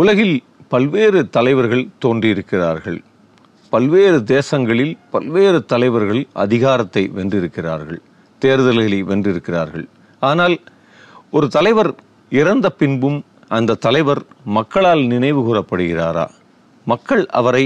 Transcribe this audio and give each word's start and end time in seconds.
உலகில் 0.00 0.36
பல்வேறு 0.72 1.20
தலைவர்கள் 1.36 1.84
தோன்றியிருக்கிறார்கள். 2.04 2.98
பல்வேறு 3.72 4.18
தேசங்களில் 4.34 4.92
பல்வேறு 5.14 5.58
தலைவர்கள் 5.72 6.22
அதிகாரத்தை 6.44 7.02
வென்றிருக்கிறார்கள். 7.16 8.00
தேர்தல்களை 8.42 9.00
வென்றிருக்கிறார்கள். 9.10 9.86
ஆனால் 10.22 10.56
ஒரு 11.36 11.46
தலைவர் 11.56 11.90
இறந்த 12.40 12.66
பின்பும் 12.80 13.18
அந்த 13.58 13.78
தலைவர் 13.86 14.22
மக்களால் 14.58 15.02
நினைவு 15.12 15.40
கூறப்படுகிறாரா? 15.48 16.26
மக்கள் 16.86 17.24
அவரை 17.40 17.64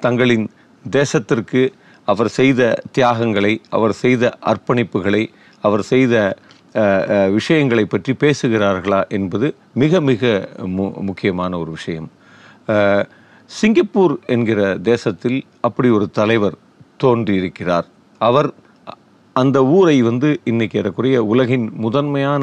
தங்களின் 0.00 0.46
தேசத்திற்கு 0.84 1.62
அவர் 2.08 2.30
செய்த 2.38 2.60
தியாகங்களை 2.96 3.54
அவர் 3.76 3.94
செய்த 4.02 4.24
அர்ப்பணிப்புகளை 4.50 5.22
அவர் 5.64 5.84
செய்த 5.92 6.14
விஷயங்களை 7.30 7.84
பற்றி 7.84 8.12
பேசுகிறார்களா 8.20 9.00
என்பது 9.08 9.48
மிக 9.82 10.00
மிக 10.00 10.48
மு 10.76 10.86
முக்கியமான 11.08 11.52
ஒரு 11.58 11.70
விஷயம். 11.70 12.08
சிங்கப்பூர் 13.50 14.14
என்கிற 14.26 14.60
தேசத்தில் 14.82 15.38
அப்படி 15.60 15.88
ஒரு 15.88 16.06
தலைவர் 16.10 16.56
தோன்றியிருக்கிறார். 17.04 17.86
அவர் 18.20 18.48
அந்த 19.36 19.58
ஊரை 19.66 20.02
வந்து 20.02 20.28
இன்னைக்கு 20.44 20.78
ஏறக்குறைய 20.78 21.24
உலகின் 21.24 21.64
முதன்மையான 21.76 22.42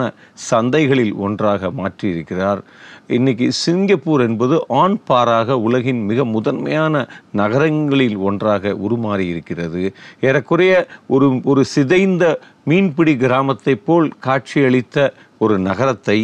சந்தைகளில் 0.51 1.13
ஒன்றாக 1.15 1.71
மாற்றியிருக்கிறார். 1.77 2.59
இன்னைக்கு 3.07 3.51
சிங்கப்பூர் 3.51 4.21
என்பது 4.21 4.65
ஆண் 4.67 4.97
பாராக 5.03 5.57
உலகின் 5.59 6.01
மிக 6.05 6.25
முதன்மையான 6.25 6.93
நகரங்களில் 7.31 8.17
ஒன்றாக 8.17 8.75
உருமாறி 8.89 9.25
இருக்கிறது 9.27 9.83
ஏறக்குறைய 10.21 10.73
ஒரு 11.07 11.39
ஒரு 11.43 11.65
சிதைந்த 11.65 12.23
மீன்பிடி 12.63 13.15
கிராமத்தைப் 13.15 13.85
போல் 13.85 14.09
காட்சியளித்த 14.25 15.09
ஒரு 15.39 15.59
நகரத்தை 15.59 16.19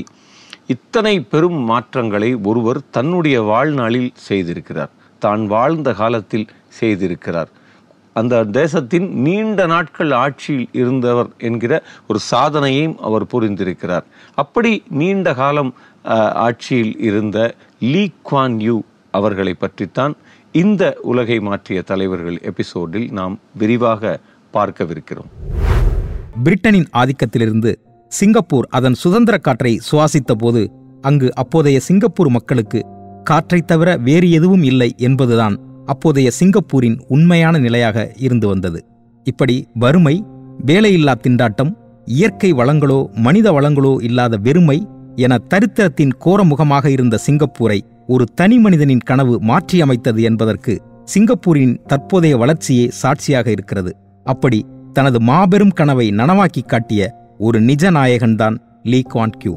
இத்தனை 0.67 1.21
பெரும் 1.21 1.61
மாற்றங்களை 1.63 2.35
ஒருவர் 2.43 2.81
தன்னுடைய 2.91 3.41
வாழ்நாளில் 3.41 4.11
செய்திருக்கிறார். 4.29 4.93
தான் 5.21 5.45
வாழ்ந்த 5.47 5.93
காலத்தில் 5.93 6.49
செய்திருக்கிறார். 6.81 7.49
அந்த 8.19 8.43
தேசத்தின் 8.43 9.21
நீண்ட 9.21 9.65
நாட்கள் 9.65 10.11
ஆட்சியில் 10.11 10.69
இருந்தவர் 10.71 11.29
என்கிற 11.37 11.83
ஒரு 12.07 12.19
சாதனையையும் 12.31 12.95
அவர் 12.95 13.23
புரிந்திருக்கிறார். 13.23 14.03
அப்படி 14.35 14.83
நீண்ட 14.89 15.33
காலம் 15.33 15.73
ஆட்சியில் 16.33 16.99
இருந்த 16.99 17.55
லீ 17.79 18.09
குவான் 18.31 18.59
யூ 18.59 18.81
அவர்களை 19.11 19.53
பற்றித்தான் 19.53 20.15
இந்த 20.51 20.97
உலகை 21.01 21.39
மாற்றிய 21.39 21.81
தலைவர்கள் 21.81 22.39
எபிசோடில் 22.41 23.11
நாம் 23.11 23.39
விரிவாக 23.57 24.19
பார்க்கவிருக்கிறோம். 24.53 25.29
பிரிட்டனின் 26.43 26.87
ஆதிக்கத்திலிருந்து 26.97 27.75
சிங்கப்பூர் 28.07 28.67
அதன் 28.69 28.93
சுதந்திர 28.93 29.37
காற்றை 29.37 29.81
சுவாசித்த 29.91 30.33
போது 30.37 30.71
அங்கு 31.01 31.35
அப்போதைய 31.35 31.79
சிங்கப்பூர் 31.79 32.29
மக்களுக்கு 32.29 32.85
காற்றைத் 33.23 33.67
தவிர 33.67 33.97
வேறு 33.97 34.31
எதுவும் 34.31 34.63
இல்லை 34.63 34.93
என்பதுதான் 34.97 35.57
அப்போதைய 35.91 36.29
சிங்கப்பூரின் 36.39 36.97
உண்மையான 37.07 37.57
நிலையாக 37.57 37.97
இருந்து 38.17 38.47
வந்தது. 38.47 38.79
இப்படி 39.25 39.55
வறுமை 39.73 40.15
வேலையில்லா 40.65 41.13
திண்டாட்டம் 41.23 41.71
இயற்கை 42.17 42.49
வளங்களோ 42.53 42.99
மனித 43.25 43.47
வளங்களோ 43.51 43.93
இல்லாத 44.07 44.37
வெறுமை 44.37 44.77
என 45.15 45.33
தரித்திரத்தின் 45.53 46.13
கோரமுகமாக 46.25 46.85
இருந்த 46.95 47.15
சிங்கப்பூரை 47.25 47.79
ஒரு 48.07 48.25
தனி 48.35 48.57
மனிதனின் 48.57 49.05
கனவு 49.09 49.35
மாற்றியமைத்தது 49.49 50.21
என்பதற்கு 50.21 50.73
சிங்கப்பூரின் 51.05 51.75
தற்போதைய 51.87 52.35
வளர்ச்சியே 52.37 52.85
சாட்சியாக 53.01 53.47
இருக்கிறது. 53.51 53.91
அப்படி 54.25 54.59
தனது 54.93 55.19
மாபெரும் 55.21 55.75
கனவை 55.79 56.07
நனவாக்கி 56.11 56.63
காட்டிய 56.65 57.01
ஒரு 57.37 57.57
நிஜ 57.61 57.91
நாயகன்தான் 57.91 58.55
லீ 58.83 58.99
குவான் 59.13 59.35
கியூ. 59.37 59.53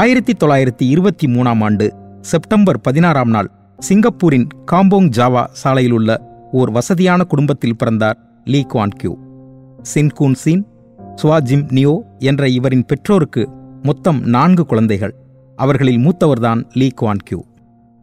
ஆயிரத்தி 0.00 0.32
தொள்ளாயிரத்தி 0.32 0.84
இருபத்தி 0.94 1.26
மூணாம் 1.26 1.62
ஆண்டு 1.62 1.86
செப்டம்பர் 2.20 2.78
பதினாறாம் 2.80 3.32
நாள் 3.34 3.50
சிங்கப்பூரின் 3.86 4.46
காம்போங் 4.72 5.08
ஜாவா 5.16 5.42
சாலையில் 5.60 5.92
உள்ள 5.92 6.10
ஓர் 6.52 6.70
வசதியான 6.70 7.24
குடும்பத்தில் 7.24 7.76
பிறந்தார் 7.76 8.18
Lee 8.44 8.60
Kuan 8.72 8.94
Yew. 8.96 9.12
Chin Koon 9.94 10.36
scene 10.42 10.62
Chua 11.22 11.38
Jim 11.40 11.64
Neo 11.70 11.94
என்ற 12.18 12.48
இவரின் 12.48 12.84
பெற்றோருக்கு 12.86 13.48
மொத்தம் 13.82 14.20
நான்கு 14.34 14.66
குழந்தைகள். 14.66 15.14
அவர்களில் 15.58 16.00
மூத்தவர்தான் 16.04 16.62
லீ 16.72 16.88
குவான் 17.00 17.24
கியூ. 17.24 17.40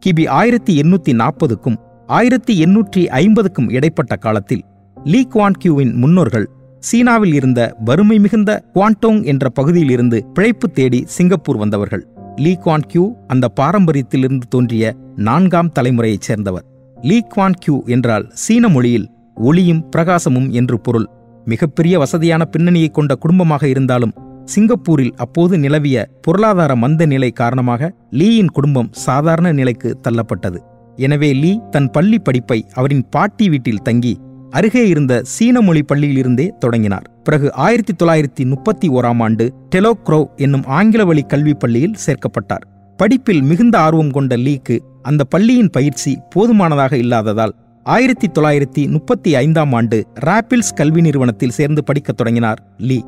கிபி 0.02 0.28
ஆயிரத்தி 0.28 0.74
எண்ணூற்றி 0.80 1.14
நாற்பதுக்கும் 1.14 1.80
ஆயிரத்தி 2.06 2.54
எண்ணூற்றி 2.64 3.06
ஐம்பதுக்கும் 3.22 3.68
இடைப்பட்ட 3.68 4.16
காலத்தில் 4.16 4.64
லீ 4.96 5.22
குவான் 5.34 5.58
கியூவின் 5.58 5.94
முன்னோர்கள் 5.94 6.48
சீனாவில் 6.78 7.34
இருந்த 7.34 7.60
வறுமை 7.84 8.18
மிகுந்த 8.18 8.50
குவான்டோங் 8.74 9.24
என்ற 9.24 9.48
பகுதியில் 9.48 9.90
இருந்து 9.90 10.20
பிழைப்பு 10.34 10.68
தேடி 10.70 11.02
சிங்கப்பூர் 11.06 11.56
வந்தவர்கள். 11.56 12.04
லீ 12.44 12.52
குவான் 12.64 12.84
கியூ 12.86 13.02
அந்த 13.26 13.46
பாரம்பரியத்திலிருந்து 13.60 14.46
தோன்றிய 14.48 14.84
நான்காம் 15.16 15.72
தலைமுறையைச் 15.72 16.26
சேர்ந்தவர். 16.28 16.64
லீ 17.02 17.18
குவான் 17.34 17.56
கியூ 17.58 17.82
என்றால் 17.86 18.30
சீன 18.32 18.68
மொழியில் 18.68 19.06
ஒளியும் 19.34 19.82
பிரகாசமும் 19.96 20.48
என்று 20.50 20.80
பொருள். 20.80 21.06
மிகப்பெரிய 21.44 21.98
வசதியான 21.98 22.44
பின்னணியை 22.44 22.90
கொண்ட 22.90 23.14
குடும்பமாக 23.14 23.68
இருந்தாலும் 23.68 24.14
சிங்கப்பூரில் 24.44 25.12
அப்போது 25.16 25.58
நிலவிய 25.58 26.06
பொருளாதார 26.20 26.76
மந்த 26.76 27.06
நிலை 27.06 27.30
காரணமாக 27.30 27.92
லீயின் 28.10 28.52
குடும்பம் 28.52 28.90
சாதாரண 28.92 29.52
நிலைக்கு 29.52 29.98
தள்ளப்பட்டது. 30.08 30.58
எனவே 30.96 31.32
லீ 31.32 31.52
தன் 31.70 31.90
பள்ளி 31.90 32.18
படிப்பை 32.18 32.66
அவரின் 32.74 33.06
பாட்டி 33.10 33.48
வீட்டில் 33.48 33.82
தங்கி 33.82 34.14
அருகே 34.50 34.88
இருந்த 34.88 35.22
சீன 35.24 35.60
மொழி 35.60 35.84
பள்ளியிலிருந்தே 35.92 36.48
தொடங்கினார். 36.58 37.06
பிறகு 37.30 37.52
ஆயிரத்தி 37.52 37.92
தொள்ளாயிரத்தி 38.02 38.44
முப்பத்தி 38.44 38.88
ஓராம் 38.88 39.22
ஆண்டு 39.22 39.54
டெலோக்ரோவ் 39.74 40.24
என்னும் 40.36 40.64
ஆங்கில 40.64 41.04
வழி 41.04 41.22
கல்விப் 41.22 41.60
பள்ளியில் 41.60 41.94
சேர்க்கப்பட்டார். 42.06 42.64
படிப்பில் 42.96 43.42
மிகுந்த 43.42 43.78
ஆர்வம் 43.78 44.10
கொண்ட 44.10 44.36
லீக்கு 44.36 44.78
அந்த 45.02 45.24
பள்ளியின் 45.24 45.70
பயிற்சி 45.70 46.18
போதுமானதாக 46.30 46.96
இல்லாததால் 46.96 47.54
ஆயிரத்தி 47.84 48.26
தொள்ளாயிரத்தி 48.26 48.90
முப்பத்தி 48.90 49.34
ஐந்தாம் 49.34 49.72
ஆண்டு 49.72 50.06
ராப்பிள்ஸ் 50.20 50.74
கல்வி 50.74 51.00
நிறுவனத்தில் 51.00 51.50
சேர்ந்து 51.50 51.84
படிக்கத் 51.84 52.16
தொடங்கினார் 52.16 52.62
லீ. 52.78 53.00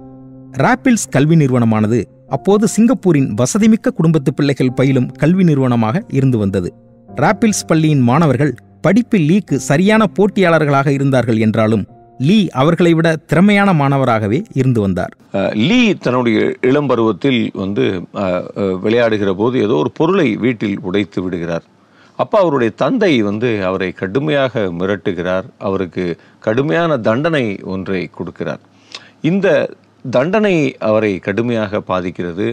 ராப்பிள்ஸ் 0.58 1.08
கல்வி 1.10 1.36
நிறுவனமானது 1.36 2.04
அப்போது 2.28 2.68
சிங்கப்பூரின் 2.68 3.34
வசதிமிக்க 3.34 3.88
குடும்பத்து 3.94 4.34
பிள்ளைகள் 4.34 4.72
பயிலும் 4.72 5.06
கல்வி 5.06 5.44
நிறுவனமாக 5.44 6.02
இருந்து 6.08 6.38
வந்தது. 6.38 6.74
ராப்பிள்ஸ் 7.16 7.66
பள்ளியின் 7.66 8.00
மாணவர்கள் 8.00 8.54
படிப்பில் 8.80 9.28
லீக்கு 9.28 9.54
சரியான 9.54 10.06
போட்டியாளர்களாக 10.18 10.88
இருந்தார்கள் 10.88 11.36
என்றாலும் 11.36 11.86
லீ 12.28 12.36
அவர்களை 12.60 12.92
விட 12.96 13.08
திறமையான 13.30 13.70
மாணவராகவே 13.80 14.38
இருந்து 14.60 14.80
வந்தார். 14.84 15.12
லீ 15.68 15.80
தன்னுடைய 16.04 16.38
இளம் 16.70 16.88
பருவத்தில் 16.90 17.40
வந்து 17.62 17.84
விளையாடுகிற 18.84 19.30
போது 19.40 19.56
ஏதோ 19.66 19.76
ஒரு 19.82 19.90
பொருளை 20.00 20.28
வீட்டில் 20.44 20.76
உடைத்து 20.88 21.20
விடுகிறார். 21.24 21.64
அப்போ 22.22 22.36
அவருடைய 22.42 22.70
தந்தை 22.82 23.12
வந்து 23.28 23.50
அவரை 23.68 23.88
கடுமையாக 24.02 24.64
மிரட்டுகிறார். 24.80 25.46
அவருக்கு 25.68 26.04
கடுமையான 26.46 26.98
தண்டனை 27.08 27.44
ஒன்றை 27.74 28.02
கொடுக்கிறார். 28.18 28.62
இந்த 29.30 29.48
தண்டனை 30.16 30.56
அவரை 30.90 31.12
கடுமையாக 31.26 31.80
பாதிக்கிறது. 31.90 32.46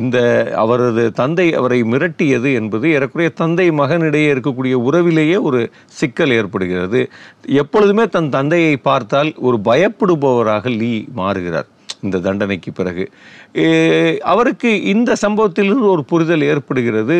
இந்த 0.00 0.18
அவரது 0.62 1.04
தந்தை 1.20 1.46
அவரை 1.60 1.78
மிரட்டியது 1.92 2.50
என்பது 2.60 2.86
ஏறக்குறைய 2.96 3.30
தந்தை 3.42 3.66
மகனிடையே 3.80 4.28
இருக்கக்கூடிய 4.34 4.74
உறவிலேயே 4.88 5.36
ஒரு 5.48 5.60
சிக்கல் 6.00 6.34
ஏற்படுகிறது. 6.38 7.00
எப்பொழுதுமே 7.62 8.06
தன் 8.16 8.32
தந்தையை 8.36 8.74
பார்த்தால் 8.88 9.30
ஒரு 9.48 9.58
பயப்படுபவராக 9.70 10.76
லீ 10.80 10.92
மாறுகிறார் 11.20 11.68
இந்த 12.06 12.18
தண்டனைக்கு 12.26 12.70
பிறகு. 12.72 13.04
அவருக்கு 14.32 14.70
இந்த 14.92 15.10
சம்பவத்திலிருந்து 15.24 15.88
ஒரு 15.94 16.02
புரிதல் 16.10 16.44
ஏற்படுகிறது. 16.52 17.18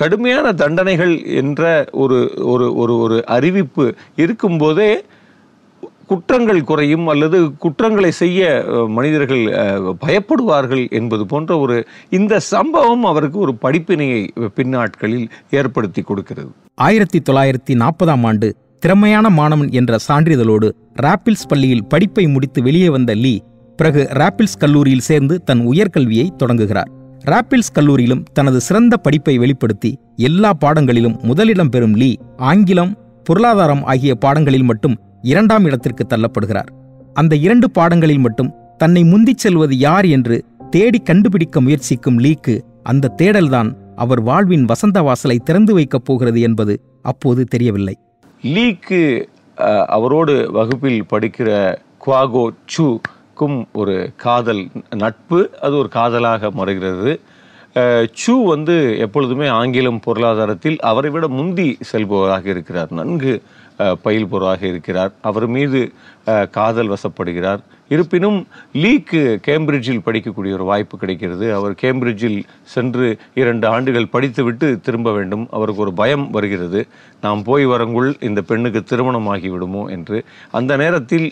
கடுமையான 0.00 0.46
தண்டனைகள் 0.62 1.14
என்ற 1.40 1.62
ஒரு 2.04 2.18
ஒரு 2.52 2.66
ஒரு 2.82 2.94
ஒரு 3.04 3.18
அறிவிப்பு 3.36 3.86
இருக்கும்போதே 4.16 4.90
குற்றங்கள் 6.10 6.60
குறையும் 6.64 7.06
அல்லது 7.12 7.38
குற்றங்களை 7.64 8.10
செய்ய 8.20 8.40
மனிதர்கள் 8.96 9.44
பயப்படுவார்கள் 10.04 10.84
என்பது 10.98 11.26
போன்ற 11.26 11.58
ஒரு 11.58 11.76
இந்த 12.18 12.40
சம்பவம் 12.52 13.04
அவருக்கு 13.04 13.38
ஒரு 13.38 13.54
படிப்பினையை 13.64 14.20
பின்னாட்களில் 14.54 15.26
ஏற்படுத்தி 15.50 16.02
கொடுக்கிறது. 16.02 16.50
ஆயிரத்தி 16.74 17.20
தொள்ளாயிரத்தி 17.30 17.74
நாற்பதாம் 17.82 18.26
ஆண்டு 18.26 18.48
திறமையான 18.78 19.26
மாணவன் 19.30 19.70
என்ற 19.70 19.98
சான்றிதழோடு 20.08 20.68
ராப்பிள்ஸ் 21.02 21.48
பள்ளியில் 21.48 21.86
படிப்பை 21.86 22.26
முடித்து 22.26 22.62
வெளியே 22.62 22.88
வந்த 22.88 23.14
லீ 23.14 23.34
பிறகு 23.76 24.02
ராப்பிள்ஸ் 24.12 24.58
கல்லூரியில் 24.58 25.06
சேர்ந்து 25.08 25.34
தன் 25.44 25.62
உயர்கல்வியை 25.72 26.26
தொடங்குகிறார். 26.36 26.90
ராப்பிள்ஸ் 27.24 27.74
கல்லூரியிலும் 27.74 28.22
தனது 28.32 28.58
சிறந்த 28.60 28.94
படிப்பை 28.96 29.34
வெளிப்படுத்தி 29.38 29.90
எல்லா 30.28 30.50
பாடங்களிலும் 30.64 31.16
முதலிடம் 31.22 31.68
பெறும் 31.68 31.96
லீ 32.00 32.10
ஆங்கிலம் 32.50 32.92
பொருளாதாரம் 33.24 33.82
ஆகிய 33.84 34.14
பாடங்களில் 34.14 34.68
மட்டும் 34.70 34.96
இரண்டாம் 35.22 35.64
இடத்திற்கு 35.64 36.06
தள்ளப்படுகிறார். 36.06 36.70
அந்த 37.14 37.36
இரண்டு 37.36 37.70
பாடங்களில் 37.70 38.18
மட்டும் 38.18 38.54
தன்னை 38.78 39.02
முந்திச் 39.02 39.36
செல்வது 39.36 39.78
யார் 39.78 40.04
என்று 40.04 40.44
தேடி 40.70 40.98
கண்டுபிடிக்க 40.98 41.60
முயற்சிக்கும் 41.60 42.18
லீக்கு 42.18 42.60
அந்த 42.82 43.14
தேடல்தான் 43.22 43.74
அவர் 43.96 44.20
வாழ்வின் 44.20 44.64
வசந்த 44.64 45.02
வாசலை 45.02 45.38
திறந்து 45.38 45.74
வைக்கப் 45.74 46.04
போகிறது 46.04 46.40
என்பது 46.40 46.98
அப்போது 47.02 47.44
தெரியவில்லை. 47.44 47.98
லீக்கு 48.42 49.26
அவரோடு 49.86 50.52
வகுப்பில் 50.52 51.04
படிக்கிற 51.12 51.76
குவாகோ 52.06 52.48
சூக்கும் 52.66 53.68
ஒரு 53.72 54.12
காதல் 54.16 54.68
நட்பு 54.96 55.50
அது 55.62 55.76
ஒரு 55.76 55.88
காதலாக 55.88 56.50
மறைகிறது. 56.50 57.18
சூ 58.12 58.42
சு 58.42 58.46
வந்து 58.46 58.98
எப்பொழுதுமே 58.98 59.48
ஆங்கிலம் 59.48 60.00
பொருளாதாரத்தில் 60.00 60.78
அவரை 60.80 61.10
விட 61.10 61.28
முந்தி 61.28 61.78
செல்பவராக 61.92 62.46
இருக்கிறார். 62.46 62.92
நன்கு 62.92 63.42
பயில்பொருளாக 64.04 64.62
இருக்கிறார். 64.72 65.12
அவர் 65.28 65.46
மீது 65.56 65.80
காதல் 66.56 66.92
வசப்படுகிறார். 66.94 67.60
இருப்பினும் 67.94 68.38
லீக்கு 68.82 69.20
கேம்பிரிட்ஜில் 69.46 70.04
படிக்கக்கூடிய 70.06 70.52
ஒரு 70.58 70.64
வாய்ப்பு 70.70 70.94
கிடைக்கிறது. 71.02 71.46
அவர் 71.58 71.74
கேம்பிரிட்ஜில் 71.82 72.38
சென்று 72.74 73.06
இரண்டு 73.40 73.66
ஆண்டுகள் 73.74 74.12
படித்துவிட்டு 74.14 74.68
திரும்ப 74.86 75.12
வேண்டும். 75.18 75.44
அவருக்கு 75.56 75.84
ஒரு 75.86 75.92
பயம் 76.00 76.26
வருகிறது. 76.36 76.80
நாம் 77.24 77.44
போய் 77.50 77.66
வரங்குள் 77.72 78.10
இந்த 78.28 78.42
பெண்ணுக்கு 78.50 78.82
திருமணமாகி 78.92 79.50
விடுமோ 79.54 79.84
என்று. 79.96 80.18
அந்த 80.60 80.72
நேரத்தில் 80.82 81.28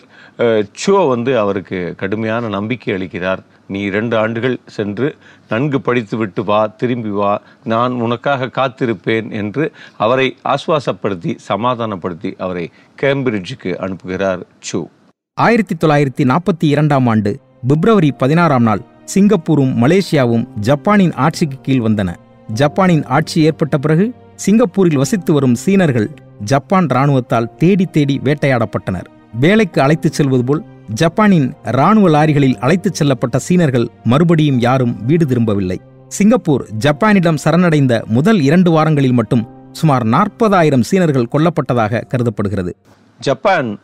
சோ 0.83 0.95
வந்து 1.13 1.33
அவருக்கு 1.43 1.79
கடுமையான 2.03 2.47
நம்பிக்கை 2.57 2.93
அளிக்கிறார். 2.97 3.43
நீ 3.67 3.79
இரண்டு 3.79 4.17
ஆண்டுகள் 4.17 4.59
சென்று 4.65 5.15
நன்கு 5.49 5.81
படித்துவிட்டு 5.81 6.43
வா 6.43 6.67
திரும்பி 6.67 7.09
வா. 7.09 7.41
நான் 7.63 7.91
உனக்காக 7.91 8.45
காத்திருப்பேன் 8.45 9.31
என்று 9.31 9.71
அவரை 9.97 10.37
ஆசுவாசப்படுத்தி 10.43 11.35
சமாதானப்படுத்தி 11.37 12.35
அவரை 12.37 12.71
கேம்பிரிட்ஜுக்கு 13.01 13.73
அனுப்புகிறார் 13.79 14.41
சு. 14.71 14.85
ஆயிரத்தி 15.33 15.75
தொள்ளாயிரத்தி 15.75 16.23
நாற்பத்தி 16.23 16.65
இரண்டாம் 16.67 17.07
ஆண்டு 17.07 17.39
பிப்ரவரி 17.67 18.11
பதினாறாம் 18.11 18.63
நாள் 18.63 18.81
சிங்கப்பூரும் 19.05 19.73
மலேசியாவும் 19.83 20.47
ஜப்பானின் 20.59 21.13
ஆட்சிக்கு 21.13 21.57
கீழ் 21.61 21.81
வந்தன. 21.81 22.15
ஜப்பானின் 22.53 23.05
ஆட்சி 23.05 23.41
ஏற்பட்ட 23.41 23.77
பிறகு 23.77 24.13
சிங்கப்பூரில் 24.35 24.97
வசித்து 24.97 25.33
வரும் 25.33 25.55
சீனர்கள் 25.55 26.09
ஜப்பான் 26.43 26.85
இராணுவத்தால் 26.85 27.55
தேடி 27.55 27.85
தேடி 27.85 28.21
வேட்டையாடப்பட்டனர். 28.23 29.05
வேலைக்கு 29.39 29.81
அழைத்துச் 29.81 30.13
செல்வது 30.13 30.43
போல் 30.43 30.65
ஜப்பானின் 30.93 31.53
இராணுவ 31.63 32.09
லாரிகளில் 32.09 32.57
அழைத்துச் 32.57 33.03
செல்லப்பட்ட 33.03 33.35
சீனர்கள் 33.35 33.87
மறுபடியும் 34.03 34.59
யாரும் 34.59 35.05
வீடு 35.05 35.25
திரும்பவில்லை. 35.25 35.81
சிங்கப்பூர் 36.07 36.67
ஜப்பானிடம் 36.77 37.37
சரணடைந்த 37.37 38.03
முதல் 38.07 38.41
இரண்டு 38.41 38.71
வாரங்களில் 38.71 39.13
மட்டும் 39.13 39.47
சுமார் 39.71 40.03
நாற்பதாயிரம் 40.03 40.81
சீனர்கள் 40.81 41.27
கொல்லப்பட்டதாக 41.31 42.03
கருதப்படுகிறது. 42.07 42.75
ஜப்பான் 43.19 43.79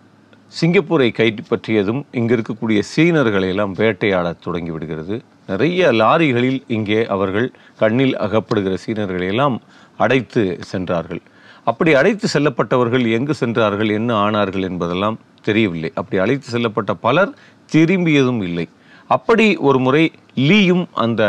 சிங்கப்பூரை 0.62 1.10
கைப்பற்றியதும் 1.18 2.04
இங்கு 2.12 2.38
இருக்கக்கூடிய 2.38 2.82
சீனர்களை 2.96 3.48
எல்லாம் 3.48 3.74
வேட்டையாடத் 3.74 4.42
தொடங்கிவிடுகிறது 4.46 5.20
நிறைய 5.48 5.92
லாரிகளில் 5.92 6.64
இங்கே 6.68 7.06
அவர்கள் 7.06 7.52
கண்ணில் 7.78 8.18
அகப்படுகிற 8.18 8.78
சீனர்களை 8.88 9.28
எல்லாம் 9.28 9.62
அடைத்து 9.98 10.58
சென்றார்கள். 10.62 11.22
அப்படி 11.64 11.94
அழைத்து 11.94 12.28
செல்லப்பட்டவர்கள் 12.34 13.12
எங்கு 13.12 13.34
சென்றார்கள் 13.34 13.90
என்ன 13.90 14.30
ஆனார்கள் 14.30 14.62
என்பதெல்லாம் 14.62 15.20
தெரியவில்லை. 15.48 15.90
அப்படி 16.00 16.22
அழைத்து 16.24 16.48
செல்லப்பட்ட 16.56 16.92
பலர் 17.08 17.32
திரும்பியதும் 17.74 18.42
இல்லை. 18.48 18.66
அப்படி 19.10 19.48
ஒரு 19.68 19.80
முறை 19.86 20.04
லீயும் 20.48 20.86
அந்த 21.04 21.24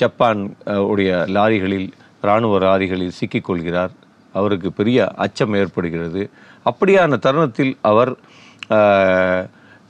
ஜப்பான் 0.00 0.40
உடைய 0.90 1.10
லாரிகளில் 1.36 1.88
இராணுவ 2.22 2.58
லாரிகளில் 2.58 3.16
சிக்கிக்கொள்கிறார் 3.20 3.92
அவருக்கு 4.34 4.68
பெரிய 4.78 5.08
அச்சம் 5.24 5.54
ஏற்படுகிறது. 5.60 6.22
அப்படியான 6.70 7.18
தருணத்தில் 7.26 7.72
அவர் 7.90 8.12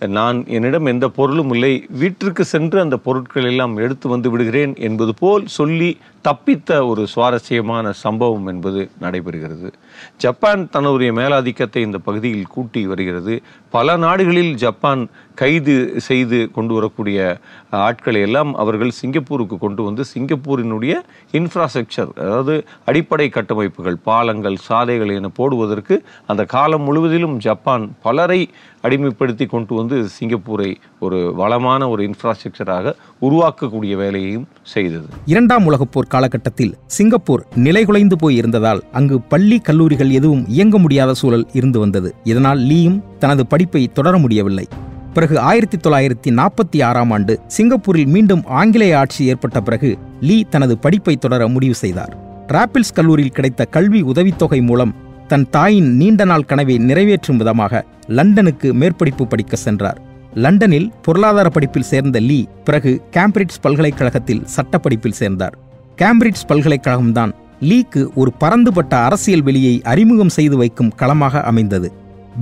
நான் 0.06 0.44
என்னிடம் 0.46 0.86
எந்த 0.86 1.08
பொருளும் 1.08 1.52
இல்லை. 1.52 1.86
வீட்டிற்கு 1.90 2.44
சென்று 2.44 2.80
அந்த 2.80 2.96
பொருட்கள் 2.96 3.44
எல்லாம் 3.44 3.76
எடுத்து 3.76 4.08
வந்து 4.08 4.30
விடுகிறேன் 4.30 4.74
என்பது 4.76 5.14
போல் 5.14 5.46
சொல்லி 5.46 5.98
தப்பித்த 6.28 6.88
ஒரு 6.88 7.06
சுவாரஸ்யமான 7.06 7.92
சம்பவம் 7.92 8.46
என்பது 8.46 8.90
நடைபெறுகிறது. 9.00 9.72
ஜப்பான் 10.16 10.68
தன்னுடைய 10.70 11.12
மேலாதிக்கத்தை 11.12 11.76
இந்த 11.76 11.98
பகுதியில் 11.98 12.46
கூட்டி 12.46 12.86
வருகிறது. 12.86 13.42
பல 13.70 13.96
நாடுகளில் 13.96 14.54
ஜப்பான் 14.54 15.08
கைது 15.40 15.74
செய்து 16.08 16.38
கொண்டு 16.56 16.72
வரக்கூடிய 16.76 17.18
ஆட்களை 17.86 18.20
எல்லாம் 18.26 18.50
அவர்கள் 18.62 18.92
சிங்கப்பூருக்கு 19.00 19.56
கொண்டு 19.64 19.82
வந்து 19.88 20.02
சிங்கப்பூரினுடைய 20.12 20.94
இன்ஃப்ராஸ்ட்ரக்சர் 21.38 22.10
அதாவது 22.22 22.54
அடிப்படை 22.90 23.28
கட்டமைப்புகள் 23.36 23.98
பாலங்கள் 24.08 24.56
சாலைகள் 24.68 25.12
என 25.18 25.30
போடுவதற்கு 25.38 25.96
அந்த 26.32 26.44
காலம் 26.54 26.84
முழுவதிலும் 26.88 27.36
ஜப்பான் 27.46 27.84
பலரை 28.06 28.40
அடிமைப்படுத்தி 28.86 29.46
கொண்டு 29.46 29.74
வந்து 29.74 29.96
சிங்கப்பூரை 30.16 30.70
ஒரு 31.04 31.18
வளமான 31.40 31.88
ஒரு 31.92 32.02
இன்ஃப்ராஸ்ட்ரக்சராக 32.08 32.92
உருவாக்கக்கூடிய 33.26 33.94
வேலையையும் 34.02 34.46
செய்தது. 34.74 35.06
இரண்டாம் 35.32 35.64
உலகப் 35.68 35.92
போர் 35.92 36.12
காலகட்டத்தில் 36.14 36.74
சிங்கப்பூர் 36.96 37.42
நிலைகுலைந்து 37.66 38.18
போய் 38.22 38.36
இருந்ததால் 38.36 38.84
அங்கு 38.92 39.18
பள்ளி 39.32 39.58
கல்லூரிகள் 39.68 40.12
எதுவும் 40.20 40.44
இயங்க 40.56 40.78
முடியாத 40.78 41.14
சூழல் 41.14 41.48
இருந்து 41.52 41.78
வந்தது. 41.78 42.10
இதனால் 42.24 42.62
லீயும் 42.70 43.00
தனது 43.24 43.44
படிப்பை 43.46 43.82
தொடர 43.98 44.14
முடியவில்லை. 44.18 44.68
பிறகு 45.14 45.38
ஆயிரத்தி 45.38 45.76
தொள்ளாயிரத்தி 45.76 46.30
நாற்பத்தி 46.30 46.84
ஆறாம் 46.84 47.10
ஆண்டு 47.10 47.40
சிங்கப்பூரில் 47.46 48.06
மீண்டும் 48.06 48.42
ஆங்கிலேய 48.46 48.98
ஆட்சி 48.98 49.24
ஏற்பட்ட 49.24 49.60
பிறகு 49.60 49.98
லீ 50.20 50.44
தனது 50.50 50.78
படிப்பை 50.78 51.16
தொடர 51.16 51.48
முடிவு 51.48 51.74
செய்தார். 51.74 52.16
ராப்பிள்ஸ் 52.46 52.94
கல்லூரியில் 52.94 53.32
கிடைத்த 53.32 53.64
கல்வி 53.64 54.02
உதவித்தொகை 54.02 54.60
மூலம் 54.62 54.94
தன் 55.26 55.50
தாயின் 55.50 55.96
நீண்ட 55.96 56.24
நாள் 56.24 56.44
கனவை 56.44 56.78
நிறைவேற்றும் 56.78 57.36
விதமாக 57.36 57.84
லண்டனுக்கு 58.06 58.74
மேற்படிப்பு 58.74 59.24
படிக்க 59.28 59.56
சென்றார். 59.56 60.00
லண்டனில் 60.34 60.92
பொருளாதார 61.02 61.48
படிப்பில் 61.48 61.82
சேர்ந்த 61.82 62.18
லீ 62.20 62.44
பிறகு 62.64 63.02
கேம்பிரிட்ஜ் 63.10 63.58
பல்கலைக்கழகத்தில் 63.62 64.46
சட்டப்படிப்பில் 64.56 65.18
சேர்ந்தார். 65.20 65.58
கேம்பிரிட்ஜ் 65.96 66.44
பல்கலைக்கழகம்தான் 66.48 67.32
லீக்கு 67.60 68.14
ஒரு 68.14 68.32
பரந்துபட்ட 68.32 68.96
அரசியல் 68.96 69.42
வெளியை 69.42 69.80
அறிமுகம் 69.84 70.28
செய்து 70.28 70.56
வைக்கும் 70.56 70.94
களமாக 70.94 71.42
அமைந்தது. 71.42 71.92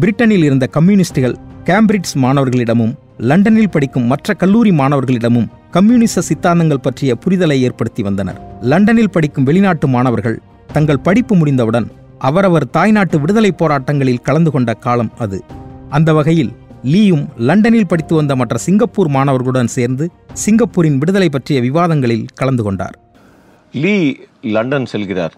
பிரிட்டனில் 0.00 0.44
இருந்த 0.44 0.66
கம்யூனிஸ்டுகள் 0.66 1.36
கேம்பிரிட்ஜ் 1.66 2.10
மாணவர்களிடமும் 2.14 2.92
லண்டனில் 3.18 3.68
படிக்கும் 3.68 4.04
மற்ற 4.04 4.34
கல்லூரி 4.34 4.70
மாணவர்களிடமும் 4.70 5.46
கம்யூனிச 5.70 6.22
சித்தாந்தங்கள் 6.28 6.82
பற்றிய 6.82 7.18
புரிதலை 7.24 7.60
ஏற்படுத்தி 7.60 8.02
வந்தனர். 8.02 8.58
லண்டனில் 8.60 9.10
படிக்கும் 9.10 9.44
வெளிநாட்டு 9.44 9.88
மாணவர்கள் 9.88 10.40
தங்கள் 10.72 10.98
படிப்பு 10.98 11.36
முடிந்தவுடன் 11.36 11.90
அவரவர் 12.18 12.70
தாய்நாட்டு 12.70 13.20
விடுதலை 13.20 13.54
போராட்டங்களில் 13.58 14.20
கலந்து 14.20 14.50
கொண்ட 14.50 14.74
காலம் 14.74 15.12
அது. 15.18 15.44
அந்த 15.90 16.12
வகையில் 16.12 16.52
லீயும் 16.84 17.26
லண்டனில் 17.38 17.86
படித்து 17.86 18.14
வந்த 18.14 18.36
மற்ற 18.36 18.56
சிங்கப்பூர் 18.56 19.10
மாணவர்களுடன் 19.10 19.72
சேர்ந்து 19.76 20.10
சிங்கப்பூரின் 20.32 20.98
விடுதலை 20.98 21.28
பற்றிய 21.28 21.60
விவாதங்களில் 21.60 22.26
கலந்து 22.34 22.62
கொண்டார். 22.62 22.98
லீ 23.72 24.14
லண்டன் 24.40 24.86
செல்கிறார். 24.92 25.36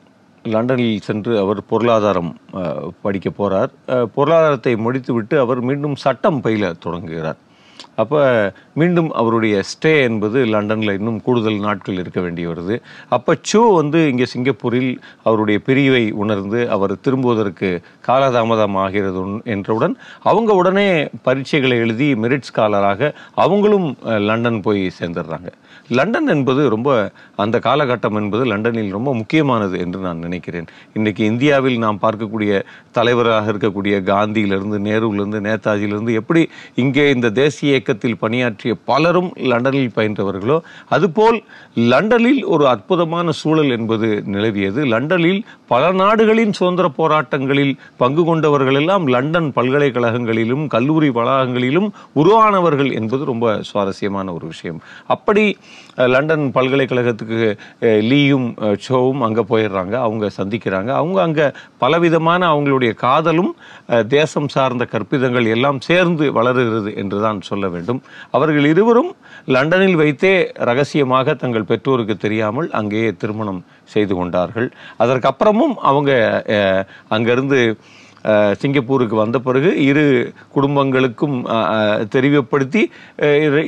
லண்டனில் 0.55 1.05
சென்று 1.09 1.35
அவர் 1.43 1.61
பொருளாதாரம் 1.73 2.33
படிக்க 3.07 3.29
போறார். 3.41 3.73
பொருளாதாரத்தை 4.17 4.75
முடித்துவிட்டு 4.87 5.37
அவர் 5.45 5.61
மீண்டும் 5.71 6.01
சட்டம் 6.07 6.41
பயில 6.47 6.73
தொடங்குகிறார். 6.87 7.41
அப்போ 8.03 8.21
மீண்டும் 8.81 9.09
அவருடைய 9.21 9.55
ஸ்டே 9.71 9.93
என்பது 10.09 10.39
லண்டனில் 10.53 10.95
இன்னும் 10.99 11.19
கூடுதல் 11.27 11.59
நாட்கள் 11.65 11.99
இருக்க 12.03 12.21
வேண்டி 12.25 12.43
வருது. 12.51 12.75
அப்போ 13.17 13.33
சோ 13.51 13.61
வந்து 13.79 14.01
இங்கே 14.11 14.27
சிங்கப்பூரில் 14.33 14.91
அவருடைய 15.27 15.59
பிரிவை 15.69 16.03
உணர்ந்து 16.23 16.61
அவர் 16.77 16.95
திரும்புவதற்கு 17.07 17.71
காலதாமதம் 18.09 18.79
ஆகிறது 18.85 19.23
என்றவுடன் 19.55 19.97
அவங்க 20.31 20.53
உடனே 20.61 20.89
பரீட்சைகளை 21.29 21.79
எழுதி 21.87 22.11
மெரிட் 22.25 22.49
ஸ்காலராக 22.51 23.11
அவங்களும் 23.45 23.89
லண்டன் 24.29 24.61
போய் 24.69 24.85
சேர்ந்துடுறாங்க. 25.01 25.51
லண்டன் 25.97 26.27
என்பது 26.27 26.63
ரொம்ப 26.69 26.89
அந்த 27.43 27.57
காலகட்டம் 27.59 28.17
என்பது 28.21 28.45
லண்டனில் 28.45 28.95
ரொம்ப 28.97 29.11
முக்கியமானது 29.15 29.79
என்று 29.79 30.01
நான் 30.01 30.19
நினைக்கிறேன். 30.19 30.67
இன்னைக்கு 30.93 31.23
இந்தியாவில் 31.25 31.79
நாம் 31.85 32.01
பார்க்கக்கூடிய 32.03 32.53
தலைவராக 32.91 33.53
இருக்கக்கூடிய 33.53 33.95
காந்தியிலிருந்து 34.11 34.79
நேருவிலிருந்து 34.89 35.41
நேதாஜியிலிருந்து 35.49 36.15
எப்படி 36.21 36.43
இங்கே 36.75 37.05
இந்த 37.11 37.31
தேசிய 37.31 37.73
இயக்கத்தில் 37.73 38.19
பணியாற்றிய 38.19 38.75
பலரும் 38.91 39.31
லண்டனில் 39.53 39.97
பயின்றவர்களோ 39.97 40.59
அதுபோல் 40.89 41.39
லண்டனில் 41.93 42.43
ஒரு 42.45 42.69
அற்புதமான 42.69 43.27
சூழல் 43.41 43.71
என்பது 43.71 44.09
நிலவியது. 44.35 44.81
லண்டனில் 44.95 45.41
பல 45.67 45.93
நாடுகளின் 45.93 46.53
சுதந்திர 46.53 46.87
போராட்டங்களில் 47.01 47.75
பங்கு 47.97 48.25
கொண்டவர்கள் 48.25 48.75
எல்லாம் 48.75 49.07
லண்டன் 49.07 49.51
பல்கலைக்கழகங்களிலும் 49.57 50.67
கல்லூரி 50.67 51.09
வளாகங்களிலும் 51.09 51.89
உருவானவர்கள் 52.13 52.93
என்பது 53.01 53.25
ரொம்ப 53.25 53.47
சுவாரஸ்யமான 53.71 54.33
ஒரு 54.33 54.47
விஷயம். 54.47 54.81
அப்படி 55.07 55.45
லண்டன் 56.15 56.45
பல்கலைக்கழகத்துக்கு 56.57 57.39
லீயும் 58.11 58.49
ஷோவும் 58.87 59.23
அங்கே 59.27 59.45
போயிடுறாங்க. 59.51 59.95
அவங்க 60.07 60.27
சந்திக்கிறாங்க. 60.39 60.91
அவங்க 61.01 61.19
அங்கே 61.27 61.47
பலவிதமான 61.85 62.41
அவங்களுடைய 62.55 62.93
காதலும் 63.05 63.53
தேசம் 64.17 64.51
சார்ந்த 64.57 64.87
கற்பிதங்கள் 64.95 65.49
எல்லாம் 65.57 65.81
சேர்ந்து 65.89 66.27
வளருகிறது 66.39 66.93
என்று 67.03 67.21
தான் 67.27 67.41
சொல்ல 67.51 67.69
வேண்டும். 67.77 68.01
அவர்கள் 68.39 68.69
இருவரும் 68.73 69.11
லண்டனில் 69.57 70.01
வைத்தே 70.03 70.35
ரகசியமாக 70.71 71.35
தங்கள் 71.45 71.69
பெற்றோருக்கு 71.73 72.17
தெரியாமல் 72.27 72.71
அங்கேயே 72.81 73.11
திருமணம் 73.23 73.63
செய்து 73.95 74.15
கொண்டார்கள். 74.21 74.71
அதற்கப்புறமும் 75.05 75.77
அவங்க 75.91 76.13
அங்கேருந்து 77.17 77.27
அங்கிருந்து 77.39 77.59
சிங்கப்பூருக்கு 78.61 79.17
வந்த 79.17 79.39
பிறகு 79.39 79.85
இரு 79.85 80.05
குடும்பங்களுக்கும் 80.55 81.37
அஹ், 81.49 82.07
தெரிவுபடுத்தி 82.09 82.83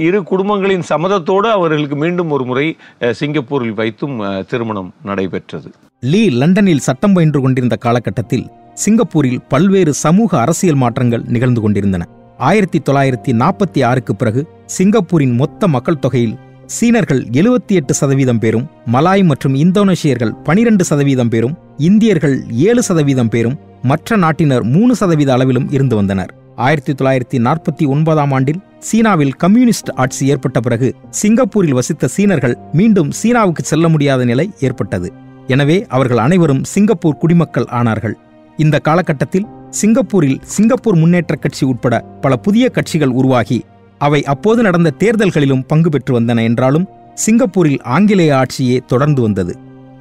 இரு- 0.00 0.22
குடும்பங்களின் 0.22 0.84
சம்மதத்தோடு 0.88 1.48
அவர்களுக்கு 1.50 1.96
மீண்டும் 1.96 2.30
ஒரு 2.30 2.44
முறை 2.44 2.66
சிங்கப்பூரில் 3.12 3.72
வைத்தும் 3.72 4.16
திருமணம் 4.48 4.92
நடைபெற்றது. 5.02 5.68
லீ 6.02 6.28
லண்டனில் 6.34 6.78
சட்டம் 6.78 7.12
பயின்று 7.12 7.40
கொண்டிருந்த 7.40 7.76
காலகட்டத்தில் 7.76 8.46
சிங்கப்பூரில் 8.74 9.40
பல்வேறு 9.48 9.92
சமூக 9.94 10.38
அரசியல் 10.40 10.74
மாற்றங்கள் 10.74 11.24
நிகழ்ந்து 11.26 11.60
கொண்டிருந்தன. 11.60 12.02
ஆயிரத்தி 12.38 12.78
தொள்ளாயிரத்தி 12.78 13.32
நாற்பத்தி 13.34 13.84
ஆறுக்கு 13.84 14.16
பிறகு 14.16 14.42
சிங்கப்பூரின் 14.66 15.34
மொத்த 15.34 15.68
மக்கள் 15.68 15.98
தொகையில் 15.98 16.36
சீனர்கள் 16.66 17.20
எழுபத்தி 17.32 17.74
எட்டு 17.74 17.94
சதவீதம் 17.94 18.38
பேரும் 18.38 18.64
மலாய் 18.92 19.24
மற்றும் 19.24 19.54
இந்தோனேஷியர்கள் 19.54 20.36
பனிரெண்டு 20.44 20.84
சதவீதம் 20.84 21.28
பேரும் 21.28 21.54
இந்தியர்கள் 21.78 22.36
ஏழு 22.64 22.82
சதவீதம் 22.82 23.28
பேரும் 23.28 23.56
மற்ற 23.82 24.16
நாட்டினர் 24.16 24.62
மூணு 24.62 24.96
சதவீத 24.96 25.32
அளவிலும் 25.32 25.70
இருந்து 25.70 25.96
வந்தனர். 25.96 26.34
ஆயிரத்தி 26.56 26.92
தொள்ளாயிரத்தி 26.92 27.38
நாற்பத்தி 27.38 27.86
ஒன்பதாம் 27.86 28.32
ஆண்டில் 28.32 28.60
சீனாவில் 28.78 29.32
கம்யூனிஸ்ட் 29.32 29.90
ஆட்சி 29.94 30.26
ஏற்பட்ட 30.26 30.60
பிறகு 30.60 30.94
சிங்கப்பூரில் 31.10 31.72
வசித்த 31.72 32.08
சீனர்கள் 32.08 32.56
மீண்டும் 32.72 33.10
சீனாவுக்கு 33.10 33.62
செல்ல 33.62 33.88
முடியாத 33.88 34.24
நிலை 34.24 34.50
ஏற்பட்டது. 34.60 35.12
எனவே 35.46 35.86
அவர்கள் 35.88 36.16
அனைவரும் 36.16 36.64
சிங்கப்பூர் 36.64 37.16
குடிமக்கள் 37.16 37.64
ஆனார்கள். 37.64 38.12
இந்த 38.56 38.78
காலகட்டத்தில் 38.78 39.46
சிங்கப்பூரில் 39.70 40.40
சிங்கப்பூர் 40.42 40.96
முன்னேற்றக் 40.96 41.40
கட்சி 41.40 41.66
உட்பட 41.66 42.00
பல 42.00 42.36
புதிய 42.36 42.68
கட்சிகள் 42.68 43.08
உருவாகி 43.08 43.64
அவை 43.98 44.24
அப்போது 44.24 44.62
நடந்த 44.62 44.92
தேர்தல்களிலும் 44.98 45.64
பங்கு 45.66 45.88
பெற்று 45.88 46.20
வந்தன 46.20 46.42
என்றாலும் 46.42 46.88
சிங்கப்பூரில் 47.14 47.82
ஆங்கிலேய 47.82 48.36
ஆட்சியே 48.36 48.78
தொடர்ந்து 48.86 49.22
வந்தது. 49.22 49.58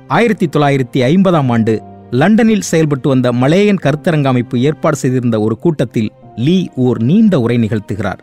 ஆயிரத்தி 0.07 0.45
தொள்ளாயிரத்தி 0.45 0.99
ஐம்பதாம் 0.99 1.51
ஆண்டு 1.51 1.83
லண்டனில் 2.11 2.61
செயல்பட்டு 2.61 3.09
வந்த 3.09 3.31
மலேயன் 3.31 3.81
கருத்தரங்க 3.83 4.25
அமைப்பு 4.25 4.59
ஏற்பாடு 4.59 4.95
செய்திருந்த 4.95 5.39
ஒரு 5.39 5.57
கூட்டத்தில் 5.57 6.11
லீ 6.35 6.67
ஓர் 6.75 7.01
நீண்ட 7.01 7.39
உரை 7.39 7.57
நிகழ்த்துகிறார். 7.57 8.19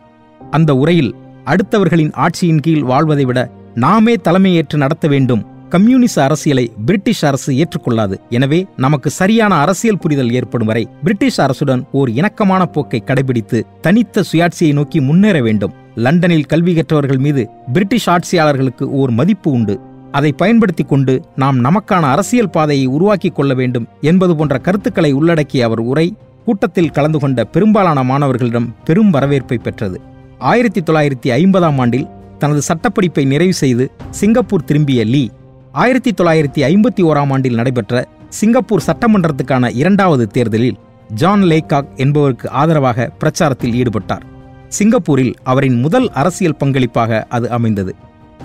அந்த 0.51 0.75
உரையில் 0.75 1.15
அடுத்தவர்களின் 1.45 2.11
ஆட்சியின் 2.11 2.59
கீழ் 2.59 2.83
வாழ்வதை 2.83 3.25
விட 3.25 3.51
நாமே 3.73 4.15
தலைமையேற்று 4.15 4.75
நடத்த 4.75 5.07
வேண்டும் 5.07 5.45
கம்யூனிச 5.69 6.23
அரசியலை 6.23 6.71
பிரிட்டிஷ் 6.85 7.25
அரசு 7.25 7.53
ஏற்றுக்கொள்ளாது. 7.53 8.15
எனவே 8.29 8.65
நமக்கு 8.77 9.09
சரியான 9.09 9.55
அரசியல் 9.55 9.97
புரிதல் 9.97 10.31
ஏற்படும் 10.31 10.67
வரை 10.67 10.87
பிரிட்டிஷ் 11.03 11.39
அரசுடன் 11.39 11.83
ஓர் 11.91 12.09
இணக்கமான 12.09 12.65
போக்கை 12.65 13.03
கடைபிடித்து 13.05 13.61
தனித்த 13.81 14.23
சுயாட்சியை 14.31 14.73
நோக்கி 14.73 14.99
முன்னேற 14.99 15.41
வேண்டும். 15.41 15.73
லண்டனில் 15.95 16.45
கல்வி 16.45 16.73
கற்றவர்கள் 16.73 17.17
மீது 17.17 17.49
பிரிட்டிஷ் 17.73 18.09
ஆட்சியாளர்களுக்கு 18.09 18.83
ஓர் 18.83 19.11
மதிப்பு 19.11 19.51
உண்டு. 19.51 19.79
அதை 20.11 20.31
பயன்படுத்தி 20.31 20.83
கொண்டு 20.83 21.21
நாம் 21.35 21.63
நமக்கான 21.63 22.01
அரசியல் 22.01 22.49
பாதையை 22.49 22.85
உருவாக்கிக் 22.85 23.35
கொள்ள 23.35 23.53
வேண்டும் 23.53 23.87
என்பது 24.01 24.35
போன்ற 24.35 24.57
கருத்துக்களை 24.57 25.11
உள்ளடக்கிய 25.11 25.65
அவர் 25.65 25.79
உரை 25.79 26.17
கூட்டத்தில் 26.45 26.91
கலந்து 26.91 27.19
கொண்ட 27.19 27.43
பெரும்பாலான 27.43 28.03
மாணவர்களிடம் 28.03 28.75
பெரும் 28.83 29.09
வரவேற்பை 29.09 29.57
பெற்றது. 29.57 30.01
ஆயிரத்தி 30.37 30.81
தொள்ளாயிரத்தி 30.81 31.29
ஐம்பதாம் 31.29 31.79
ஆண்டில் 31.79 32.07
தனது 32.37 32.61
சட்டப்படிப்பை 32.67 33.25
நிறைவு 33.25 33.53
செய்து 33.53 33.91
சிங்கப்பூர் 34.09 34.63
திரும்பிய 34.63 35.03
லீ 35.03 35.29
ஆயிரத்தி 35.71 36.11
தொள்ளாயிரத்தி 36.11 36.61
ஐம்பத்தி 36.61 37.01
ஓராம் 37.01 37.31
ஆண்டில் 37.31 37.55
நடைபெற்ற 37.55 38.07
சிங்கப்பூர் 38.29 38.83
சட்டமன்றத்துக்கான 38.87 39.75
இரண்டாவது 39.75 40.27
தேர்தலில் 40.27 40.77
ஜான் 41.13 41.43
லேகாக் 41.43 41.95
என்பவருக்கு 41.95 42.49
ஆதரவாக 42.49 43.11
பிரச்சாரத்தில் 43.19 43.83
ஈடுபட்டார். 43.83 44.21
சிங்கப்பூரில் 44.67 45.33
அவரின் 45.43 45.79
முதல் 45.79 46.11
அரசியல் 46.11 46.57
பங்களிப்பாக 46.59 47.23
அது 47.29 47.49
அமைந்தது. 47.49 47.95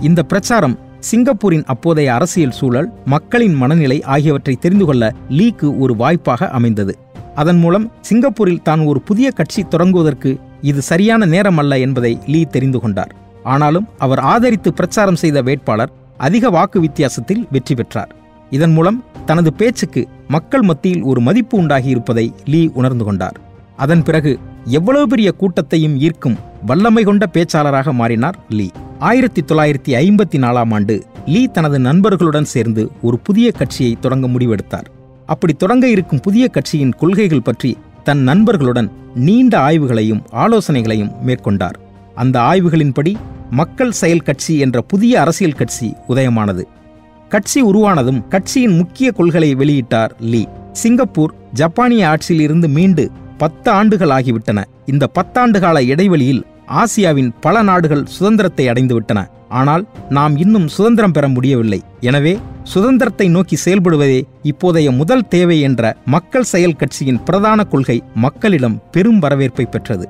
இந்த 0.01 0.23
பிரச்சாரம் 0.23 0.79
சிங்கப்பூரின் 1.09 1.65
அப்போதைய 1.65 2.09
அரசியல் 2.15 2.57
சூழல் 2.59 2.89
மக்களின் 3.05 3.55
மனநிலை 3.55 3.97
ஆகியவற்றை 4.15 4.55
தெரிந்து 4.65 4.85
கொள்ள 4.85 5.05
லீக்கு 5.39 5.69
ஒரு 5.79 5.95
வாய்ப்பாக 5.97 6.49
அமைந்தது. 6.59 6.95
அதன் 7.35 7.59
மூலம் 7.59 7.87
சிங்கப்பூரில் 8.01 8.63
தான் 8.63 8.83
ஒரு 8.91 9.01
புதிய 9.01 9.29
கட்சி 9.31 9.63
தொடங்குவதற்கு 9.63 10.31
இது 10.71 10.81
சரியான 10.83 11.27
நேரம் 11.27 11.59
அல்ல 11.63 11.79
என்பதை 11.79 12.13
லீ 12.27 12.45
தெரிந்து 12.45 12.81
கொண்டார். 12.81 13.13
ஆனாலும் 13.43 13.89
அவர் 13.99 14.21
ஆதரித்து 14.33 14.73
பிரச்சாரம் 14.73 15.21
செய்த 15.23 15.43
வேட்பாளர் 15.43 15.95
அதிக 16.27 16.51
வாக்கு 16.51 16.81
வித்தியாசத்தில் 16.81 17.43
வெற்றி 17.51 17.75
பெற்றார். 17.75 18.13
இதன் 18.51 18.73
மூலம் 18.73 18.99
தனது 19.27 19.51
பேச்சுக்கு 19.53 20.03
மக்கள் 20.29 20.63
மத்தியில் 20.63 21.03
ஒரு 21.03 21.21
மதிப்பு 21.21 21.55
உண்டாகி 21.59 21.89
இருப்பதை 21.89 22.27
லீ 22.45 22.63
உணர்ந்து 22.81 23.05
கொண்டார். 23.05 23.37
அதன் 23.77 24.03
பிறகு 24.03 24.33
எவ்வளவு 24.79 25.07
பெரிய 25.07 25.29
கூட்டத்தையும் 25.33 25.99
ஈர்க்கும் 26.07 26.41
வல்லமை 26.67 27.05
கொண்ட 27.05 27.25
பேச்சாளராக 27.37 27.93
மாறினார் 28.01 28.39
லீ. 28.59 28.69
ஆயிரத்தி 29.09 29.43
தொள்ளாயிரத்தி 29.43 29.93
ஐம்பத்தி 29.93 30.39
நாலாம் 30.39 30.73
ஆண்டு 30.73 31.03
லீ 31.27 31.47
தனது 31.47 31.79
நண்பர்களுடன் 31.79 32.45
சேர்ந்து 32.45 32.91
ஒரு 33.03 33.19
புதிய 33.19 33.51
கட்சியை 33.51 33.97
தொடங்க 34.01 34.27
முடிவெடுத்தார். 34.29 34.89
அப்படி 35.27 35.53
தொடங்க 35.53 35.89
இருக்கும் 35.89 36.21
புதிய 36.21 36.49
கட்சியின் 36.49 36.93
கொள்கைகள் 36.93 37.43
பற்றி 37.43 37.79
தன் 38.05 38.19
நண்பர்களுடன் 38.19 38.91
நீண்ட 39.15 39.59
ஆய்வுகளையும் 39.59 40.23
ஆலோசனைகளையும் 40.33 41.13
மேற்கொண்டார். 41.27 41.79
அந்த 42.15 42.41
ஆய்வுகளின்படி 42.41 43.15
மக்கள் 43.51 43.93
செயல் 43.93 44.21
கட்சி 44.21 44.59
என்ற 44.59 44.81
புதிய 44.81 45.21
அரசியல் 45.21 45.53
கட்சி 45.53 45.95
உதயமானது. 46.09 46.63
கட்சி 47.29 47.63
உருவானதும் 47.63 48.29
கட்சியின் 48.29 48.77
முக்கிய 48.77 49.13
கொள்கைகளை 49.13 49.55
வெளியிட்டார் 49.55 50.11
லீ. 50.21 50.45
சிங்கப்பூர் 50.73 51.35
ஜப்பானிய 51.53 52.09
ஆட்சியில் 52.09 52.43
இருந்து 52.43 52.69
மீண்டு 52.69 53.11
பத்து 53.39 53.71
ஆண்டுகள் 53.71 54.09
ஆகிவிட்டன. 54.09 54.65
இந்த 54.87 55.09
பத்தாண்டு 55.21 55.61
கால 55.61 55.83
இடைவெளியில் 55.83 56.47
ஆசியாவின் 56.81 57.31
பல 57.41 57.63
நாடுகள் 57.63 58.05
சுதந்திரத்தை 58.07 58.65
அடைந்துவிட்டன. 58.69 59.21
ஆனால் 59.61 59.83
நாம் 60.17 60.35
இன்னும் 60.37 60.69
சுதந்திரம் 60.69 61.15
பெற 61.17 61.29
முடியவில்லை. 61.29 61.81
எனவே 62.01 62.35
சுதந்திரத்தை 62.73 63.27
நோக்கி 63.29 63.57
செயல்படுவதே 63.65 64.21
இப்போதைய 64.51 64.89
முதல் 65.01 65.25
தேவை 65.29 65.61
என்ற 65.61 65.97
மக்கள் 66.05 66.51
செயல் 66.53 66.77
கட்சியின் 66.77 67.23
பிரதான 67.23 67.65
கொள்கை 67.65 68.03
மக்களிடம் 68.15 68.79
பெரும் 68.91 69.19
வரவேற்பை 69.19 69.65
பெற்றது. 69.65 70.07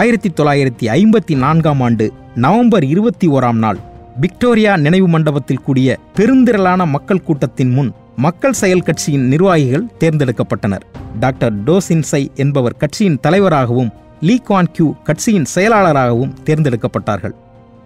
ஆயிரத்தி 0.00 0.28
தொள்ளாயிரத்தி 0.28 0.84
ஐம்பத்தி 0.98 1.34
நான்காம் 1.36 1.80
ஆண்டு 1.80 2.04
நவம்பர் 2.34 2.84
இருபத்தி 2.84 3.26
ஓராம் 3.28 3.58
நாள் 3.64 3.80
விக்டோரியா 4.20 4.72
நினைவு 4.76 5.08
மண்டபத்தில் 5.08 5.64
கூடிய 5.66 5.98
பெருந்திரளான 6.18 6.86
மக்கள் 6.86 7.26
கூட்டத்தின் 7.26 7.72
முன் 7.72 7.90
மக்கள் 8.16 8.52
செயல் 8.52 8.86
கட்சியின் 8.86 9.26
நிர்வாகிகள் 9.28 9.90
தேர்ந்தெடுக்கப்பட்டனர். 10.00 10.84
டாக்டர் 11.20 11.54
டோசின்சை 11.64 12.22
என்பவர் 12.34 12.76
கட்சியின் 12.76 13.20
தலைவராகவும் 13.20 13.92
லீ 14.26 14.34
குவான் 14.48 14.68
கியூ 14.72 14.92
கட்சியின் 15.04 15.44
செயலாளராகவும் 15.44 16.34
தேர்ந்தெடுக்கப்பட்டார்கள். 16.44 17.32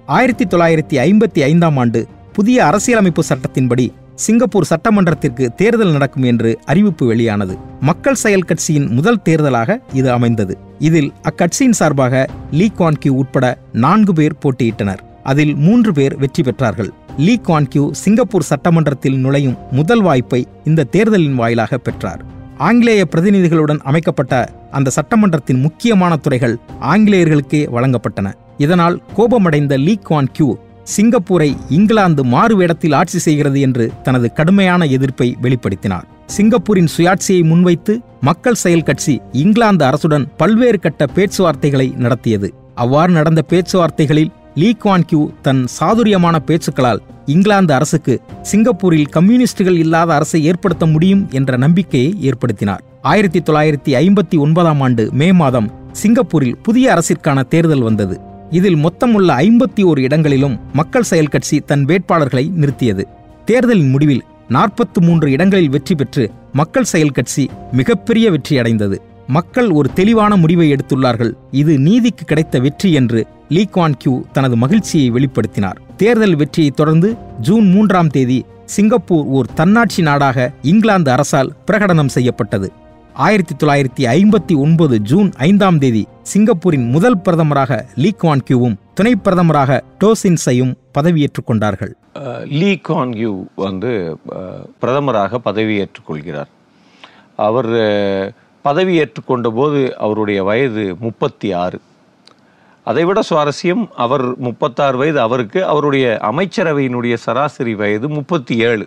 ஆயிரத்தி 0.07 0.45
தொள்ளாயிரத்தி 0.45 0.97
ஐம்பத்தி 1.05 1.41
ஐந்தாம் 1.41 1.77
ஆண்டு 1.77 2.07
புதிய 2.33 2.67
அரசியலமைப்பு 2.67 3.23
சட்டத்தின்படி 3.29 3.87
சிங்கப்பூர் 4.15 4.67
சட்டமன்றத்திற்கு 4.71 5.55
தேர்தல் 5.55 5.93
நடக்கும் 5.93 6.23
என்று 6.23 6.59
அறிவிப்பு 6.65 7.07
வெளியானது. 7.07 7.59
மக்கள் 7.81 8.15
செயல் 8.15 8.43
கட்சியின் 8.43 8.87
முதல் 8.87 9.23
தேர்தலாக 9.25 9.79
இது 9.93 10.11
அமைந்தது. 10.11 10.59
இதில் 10.79 11.13
அக்கட்சியின் 11.23 11.79
சார்பாக 11.81 12.27
லீ 12.51 12.71
குவான் 12.79 13.01
கியூ 13.01 13.15
உட்பட 13.15 13.59
நான்கு 13.73 14.13
பேர் 14.13 14.41
போட்டியிட்டனர். 14.45 15.03
அதில் 15.23 15.55
மூன்று 15.55 15.93
பேர் 15.93 16.17
வெற்றி 16.17 16.43
பெற்றார்கள். 16.43 16.89
லீ 17.17 17.41
குவான் 17.49 17.69
கியூ 17.69 17.93
சிங்கப்பூர் 17.93 18.51
சட்டமன்றத்தில் 18.53 19.17
நுழையும் 19.17 19.59
முதல் 19.71 20.03
வாய்ப்பை 20.03 20.47
இந்த 20.65 20.85
தேர்தலின் 20.85 21.35
வாயிலாக 21.35 21.79
பெற்றார். 21.79 22.25
ஆங்கிலேய 22.59 23.07
பிரதிநிதிகளுடன் 23.15 23.79
அமைக்கப்பட்ட 23.79 24.53
அந்த 24.71 24.91
சட்டமன்றத்தின் 24.91 25.61
முக்கியமான 25.61 26.17
துறைகள் 26.17 26.59
ஆங்கிலேயர்களுக்கே 26.81 27.67
வழங்கப்பட்டன. 27.67 28.33
இதனால் 28.57 29.03
கோபமடைந்த 29.15 29.77
லீ 29.77 29.99
குவான் 30.09 30.29
கியூ 30.33 30.57
சிங்கப்பூரை 30.97 31.57
இங்கிலாந்து 31.69 32.25
மாறு 32.25 32.57
வேடத்தில் 32.57 32.93
ஆட்சி 32.93 33.19
செய்கிறது 33.19 33.61
என்று 33.61 33.93
தனது 34.03 34.33
கடுமையான 34.33 34.85
எதிர்ப்பை 34.85 35.37
வெளிப்படுத்தினார். 35.43 36.05
சிங்கப்பூரின் 36.27 36.89
சுயாட்சியை 36.97 37.45
முன்வைத்து 37.45 38.01
மக்கள் 38.21 38.55
செயல் 38.55 38.83
கட்சி 38.83 39.21
இங்கிலாந்து 39.33 39.85
அரசுடன் 39.85 40.27
பல்வேறு 40.37 40.79
கட்ட 40.79 41.07
பேச்சுவார்த்தைகளை 41.15 41.97
நடத்தியது. 41.97 42.55
அவ்வாறு 42.75 43.13
நடந்த 43.13 43.43
பேச்சுவார்த்தைகளில் 43.49 44.33
லீ 44.61 44.69
குவான் 44.83 45.05
கியூ 45.07 45.31
தன் 45.43 45.67
சாதுரியமான 45.67 46.37
பேச்சுக்களால் 46.47 47.01
இங்கிலாந்து 47.27 47.75
அரசுக்கு 47.75 48.15
சிங்கப்பூரில் 48.43 49.09
கம்யூனிஸ்டுகள் 49.09 49.79
இல்லாத 49.79 50.15
அரசை 50.15 50.45
ஏற்படுத்த 50.45 50.87
முடியும் 50.87 51.23
என்ற 51.31 51.57
நம்பிக்கையை 51.57 52.11
ஏற்படுத்தினார். 52.21 52.83
ஆயிரத்தி 53.03 53.41
தொள்ளாயிரத்தி 53.41 53.93
ஐம்பத்தி 54.03 54.37
ஒன்பதாம் 54.39 54.81
ஆண்டு 54.81 55.05
மே 55.13 55.33
மாதம் 55.33 55.69
சிங்கப்பூரில் 55.93 56.57
புதிய 56.63 56.95
அரசிற்கான 56.95 57.45
தேர்தல் 57.49 57.81
வந்தது. 57.81 58.17
இதில் 58.51 58.77
மொத்தமுள்ள 58.77 59.29
ஐம்பத்தி 59.35 59.85
ஓரு 59.85 59.99
இடங்களிலும் 59.99 60.57
மக்கள் 60.73 61.03
செயல் 61.03 61.33
கட்சி 61.35 61.59
தன் 61.61 61.85
வேட்பாளர்களை 61.85 62.45
நிறுத்தியது. 62.63 63.05
தேர்தலின் 63.45 63.91
முடிவில் 63.91 64.25
நாற்பத்து 64.49 65.01
மூன்று 65.03 65.31
இடங்களில் 65.31 65.69
வெற்றி 65.69 65.95
பெற்று 65.95 66.31
மக்கள் 66.53 66.85
செயல் 66.85 67.17
கட்சி 67.19 67.51
மிகப்பெரிய 67.73 68.31
வெற்றி 68.31 68.59
அடைந்தது 68.59 68.97
மக்கள் 69.27 69.71
ஒரு 69.71 69.89
தெளிவான 69.93 70.37
முடிவை 70.37 70.67
எடுத்துள்ளார்கள். 70.73 71.33
இது 71.51 71.79
நீதிக்கு 71.79 72.25
கிடைத்த 72.25 72.59
வெற்றி 72.59 72.93
என்று 72.93 73.27
லீ 73.49 73.67
குவான் 73.75 73.97
கியூ 73.99 74.23
தனது 74.33 74.57
மகிழ்ச்சியை 74.57 75.11
வெளிப்படுத்தினார். 75.11 75.79
தேர்தல் 75.97 76.37
வெற்றியைத் 76.37 76.77
தொடர்ந்து 76.77 77.17
ஜூன் 77.41 77.69
மூன்றாம் 77.71 78.09
தேதி 78.09 78.45
சிங்கப்பூர் 78.65 79.27
ஓர் 79.37 79.49
தன்னாட்சி 79.55 80.03
நாடாக 80.03 80.53
இங்கிலாந்து 80.63 81.11
அரசால் 81.11 81.53
பிரகடனம் 81.67 82.15
செய்யப்பட்டது. 82.17 82.69
ஆயிரத்தி 83.27 83.55
தொள்ளாயிரத்தி 83.61 84.03
ஐம்பத்தி 84.15 84.55
ஒன்பது 84.57 85.01
ஜூன் 85.11 85.29
ஐந்தாம் 85.37 85.79
தேதி 85.79 86.03
சிங்கப்பூரின் 86.33 86.89
முதல் 86.95 87.19
பிரதமராக 87.25 87.79
லீ 87.95 88.11
குவான் 88.23 88.43
கியூவும் 88.49 88.77
துணை 88.95 89.13
பிரதமராக 89.25 89.81
டோசின்ஸையும் 90.01 90.75
பதவியேற்றுக் 90.99 91.49
கொண்டார்கள். 91.51 91.93
லீ 92.59 92.73
குவான் 92.89 93.15
கியூ 93.19 93.33
வந்து 93.55 94.19
பிரதமராக 94.81 95.41
பதவியேற்றுக் 95.45 96.09
கொள்கிறார். 96.11 96.51
அவர் 97.37 97.73
பதவி 98.69 98.95
ஏற்றுக்கொண்ட 99.03 99.49
போது 99.59 99.81
அவருடைய 100.05 100.41
வயது 100.49 100.85
முப்பத்தி 101.07 101.49
ஆறு. 101.65 101.79
அதைவிட 102.87 103.21
சுவாரஸ்யம் 103.31 103.85
அவர் 104.05 104.25
முப்பத்தாறு 104.47 104.97
வயது 105.01 105.21
அவருக்கு 105.27 105.61
அவருடைய 105.73 106.07
அமைச்சரவையினுடைய 106.31 107.15
சராசரி 107.27 107.75
வயது 107.83 108.09
முப்பத்தி 108.19 108.57
ஏழு. 108.69 108.87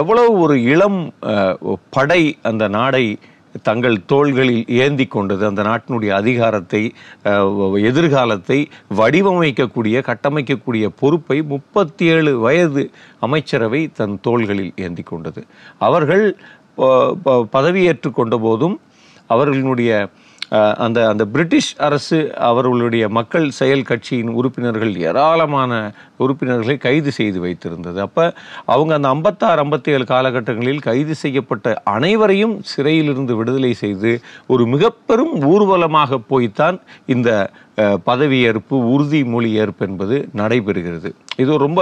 எவ்வளவு 0.00 0.30
ஒரு 0.44 0.56
இளம் 0.74 1.00
படை 1.96 2.22
அந்த 2.50 2.64
நாடை 2.76 3.04
தங்கள் 3.66 3.96
தோள்களில் 4.10 4.64
ஏந்தி 4.82 5.04
கொண்டது 5.12 5.42
அந்த 5.48 5.62
நாட்டினுடைய 5.68 6.10
அதிகாரத்தை 6.22 6.80
எதிர்காலத்தை 7.90 8.58
வடிவமைக்கக்கூடிய 8.98 10.02
கட்டமைக்கக்கூடிய 10.08 10.86
பொறுப்பை 11.00 11.38
முப்பத்தி 11.52 12.04
ஏழு 12.14 12.32
வயது 12.44 12.84
அமைச்சரவை 13.26 13.80
தன் 14.00 14.16
தோள்களில் 14.26 14.72
ஏந்தி 14.86 15.04
கொண்டது. 15.12 15.42
அவர்கள் 15.88 16.24
பதவியேற்று 17.56 18.10
கொண்ட 18.20 18.36
போதும் 18.46 18.78
அவர்களுடைய 19.34 19.92
அந்த 20.84 20.98
அந்த 21.08 21.24
பிரிட்டிஷ் 21.32 21.70
அரசு 21.86 22.18
அவர்களுடைய 22.48 23.04
மக்கள் 23.16 23.46
செயல் 23.50 23.82
கட்சியின் 23.82 24.30
உறுப்பினர்கள் 24.38 24.92
ஏராளமான 25.08 25.72
உறுப்பினர்களை 26.24 26.76
கைது 26.84 27.10
செய்து 27.18 27.38
வைத்திருந்தது. 27.44 27.98
அப்போ 28.06 28.24
அவங்க 28.74 28.92
அந்த 28.98 29.08
ஐம்பத்தாறு 29.08 29.62
ஐம்பத்தி 29.64 29.90
ஏழு 29.96 30.04
காலகட்டங்களில் 30.12 30.80
கைது 30.80 31.14
செய்யப்பட்ட 31.24 31.74
அனைவரையும் 31.94 32.54
சிறையிலிருந்து 32.72 33.36
விடுதலை 33.36 33.72
செய்து 33.84 34.12
ஒரு 34.46 34.66
மிகப்பெரும் 34.66 35.34
ஊர்வலமாக 35.52 36.20
போய்த்தான் 36.32 36.78
இந்த 37.06 37.30
பதவியேற்பு 37.78 38.76
உறுதிமொழி 38.94 39.50
ஏற்பு 39.62 39.82
என்பது 39.86 40.16
நடைபெறுகிறது. 40.36 41.10
இது 41.42 41.58
ரொம்ப 41.58 41.80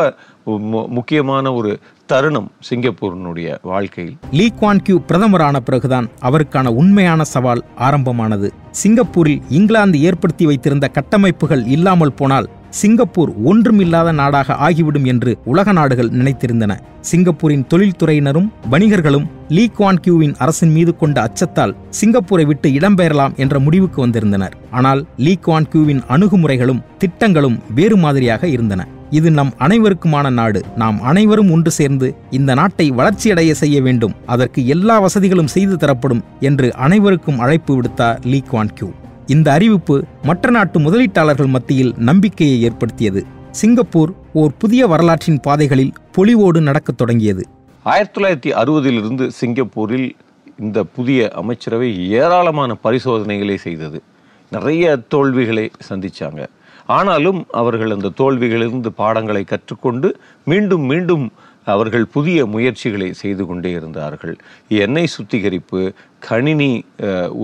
முக்கியமான 0.97 1.53
ஒரு 1.53 1.71
தருணம் 2.07 2.51
சிங்கப்பூரினுடைய 2.69 3.49
வாழ்க்கையில். 3.63 4.17
லீ 4.31 4.47
குவான் 4.61 4.83
கியூ 4.83 4.99
பிரதமரான 5.09 5.57
பிறகுதான் 5.69 6.09
அவருக்கான 6.23 6.69
உண்மையான 6.83 7.25
சவால் 7.25 7.65
ஆரம்பமானது. 7.89 8.51
சிங்கப்பூரில் 8.83 9.43
இங்கிலாந்து 9.49 10.01
ஏற்படுத்தி 10.03 10.47
வைத்திருந்த 10.47 10.89
கட்டமைப்புகள் 10.89 11.65
இல்லாமல் 11.77 12.17
போனால் 12.21 12.51
சிங்கப்பூர் 12.81 13.31
ஒன்றுமில்லாத 13.51 14.09
நாடாக 14.21 14.55
ஆகிவிடும் 14.67 15.07
என்று 15.13 15.31
உலக 15.53 15.73
நாடுகள் 15.79 16.11
நினைத்திருந்தன. 16.19 16.73
சிங்கப்பூரின் 17.11 17.65
தொழில்துறையினரும் 17.73 18.49
வணிகர்களும் 18.73 19.27
லீ 19.57 19.65
குவான் 19.77 20.01
கியூவின் 20.05 20.35
அரசின் 20.45 20.73
மீது 20.77 20.93
கொண்ட 20.97 21.17
அச்சத்தால் 21.27 21.77
சிங்கப்பூரை 22.01 22.45
விட்டு 22.51 22.71
இடம்பெயரலாம் 22.79 23.37
என்ற 23.45 23.59
முடிவுக்கு 23.67 24.01
வந்திருந்தனர். 24.05 24.57
ஆனால் 24.79 25.01
லீ 25.27 25.35
குவான் 25.47 25.69
கியூவின் 25.73 26.03
அணுகுமுறைகளும் 26.17 26.83
திட்டங்களும் 27.05 27.57
வேறு 27.79 27.99
மாதிரியாக 28.05 28.47
இருந்தன. 28.57 28.89
இது 29.19 29.29
நம் 29.39 29.55
அனைவருக்குமான 29.65 30.31
நாடு. 30.41 30.61
நாம் 30.83 31.01
அனைவரும் 31.11 31.51
ஒன்று 31.57 31.71
சேர்ந்து 31.79 32.09
இந்த 32.39 32.51
நாட்டை 32.61 32.89
வளர்ச்சியடைய 33.01 33.53
செய்ய 33.63 33.77
வேண்டும். 33.89 34.17
அதற்கு 34.35 34.61
எல்லா 34.77 34.99
வசதிகளும் 35.07 35.53
செய்து 35.57 35.77
தரப்படும் 35.85 36.25
என்று 36.51 36.69
அனைவருக்கும் 36.87 37.43
அழைப்பு 37.47 37.75
விடுத்தார் 37.77 38.21
லீ 38.33 38.41
குவான் 38.53 38.77
கியூ. 38.79 38.89
இந்த 39.27 39.53
அறிவிப்பு 39.53 40.05
மற்ற 40.23 40.51
நாட்டு 40.51 40.81
முதலீட்டாளர்கள் 40.81 41.47
மத்தியில் 41.47 41.95
நம்பிக்கையை 41.97 42.63
ஏற்படுத்தியது. 42.63 43.27
சிங்கப்பூர் 43.51 44.13
ஓர் 44.33 44.53
புதிய 44.59 44.87
வரலாற்றின் 44.87 45.41
பாதைகளில் 45.41 45.93
பொலிவோடு 46.13 46.61
நடக்கத் 46.61 46.97
தொடங்கியது. 46.97 47.45
ஆயிரத்தி 47.83 48.21
தொள்ளாயிரத்தி 48.21 48.55
அறுபதிலிருந்து 48.55 49.29
சிங்கப்பூரில் 49.29 50.17
இந்த 50.59 50.85
புதிய 50.85 51.31
அமைச்சரவை 51.35 52.11
ஏராளமான 52.11 52.75
பரிசோதனைகளை 52.75 53.57
செய்தது. 53.57 54.03
நிறைய 54.51 54.97
தோல்விகளை 55.09 55.71
சந்தித்தாங்க 55.89 56.47
ஆனாலும் 56.87 57.47
அவர்கள் 57.51 57.91
அந்த 57.91 58.11
தோல்விகளிலிருந்து 58.17 58.87
பாடங்களை 58.87 59.45
கற்றுக்கொண்டு 59.45 60.15
மீண்டும் 60.45 60.81
மீண்டும் 60.81 61.33
அவர்கள் 61.65 62.05
புதிய 62.05 62.47
முயற்சிகளை 62.47 63.13
செய்து 63.13 63.47
கொண்டே 63.47 63.71
இருந்தார்கள். 63.71 64.39
எண்ணெய் 64.69 65.07
சுத்திகரிப்பு 65.07 65.93
கணினி 66.29 66.71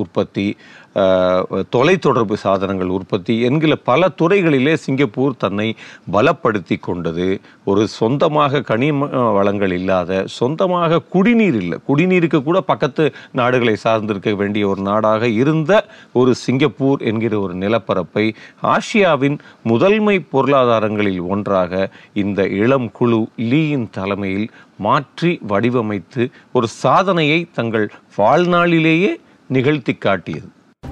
உற்பத்தி 0.01 0.47
தொலைத்தொடர்பு 1.75 2.37
சாதனங்கள் 2.43 2.91
உற்பத்தி 2.97 3.35
என்கிற 3.41 3.75
பல 3.89 4.09
துறைகளிலே 4.21 4.75
சிங்கப்பூர் 4.85 5.39
தன்னை 5.39 5.67
பலப்படுத்தி 6.13 6.77
கொண்டது. 6.81 7.29
ஒரு 7.65 7.83
சொந்தமாக 7.99 8.61
கனிம 8.71 9.09
வளங்கள் 9.33 9.73
இல்லாத 9.73 10.11
சொந்தமாக 10.39 11.01
குடிநீர் 11.15 11.59
இல்லை 11.61 11.79
குடிநீருக்கு 11.89 12.41
கூட 12.43 12.61
பக்கத்து 12.61 13.05
நாடுகளை 13.33 13.75
சார்ந்திருக்க 13.85 14.33
வேண்டிய 14.35 14.67
ஒரு 14.69 14.83
நாடாக 14.83 15.29
இருந்த 15.41 15.73
ஒரு 16.13 16.35
சிங்கப்பூர் 16.35 17.01
என்கிற 17.03 17.35
ஒரு 17.41 17.55
நிலப்பரப்பை 17.55 18.27
ஆசியாவின் 18.75 19.39
முதன்மை 19.63 20.17
பொருளாதாரங்களில் 20.33 21.23
ஒன்றாக 21.29 21.91
இந்த 22.15 22.43
இளம் 22.63 22.91
குழு 22.93 23.23
லீயின் 23.51 23.89
தலைமையில் 23.91 24.49
மாற்றி 24.79 25.41
வடிவமைத்து 25.49 26.31
ஒரு 26.53 26.67
சாதனையை 26.67 27.47
தங்கள் 27.55 27.93
வாழ்நாளிலேயே 28.19 29.11
நிகழ்த்தி 29.49 29.95
காட்டியது. 29.95 30.47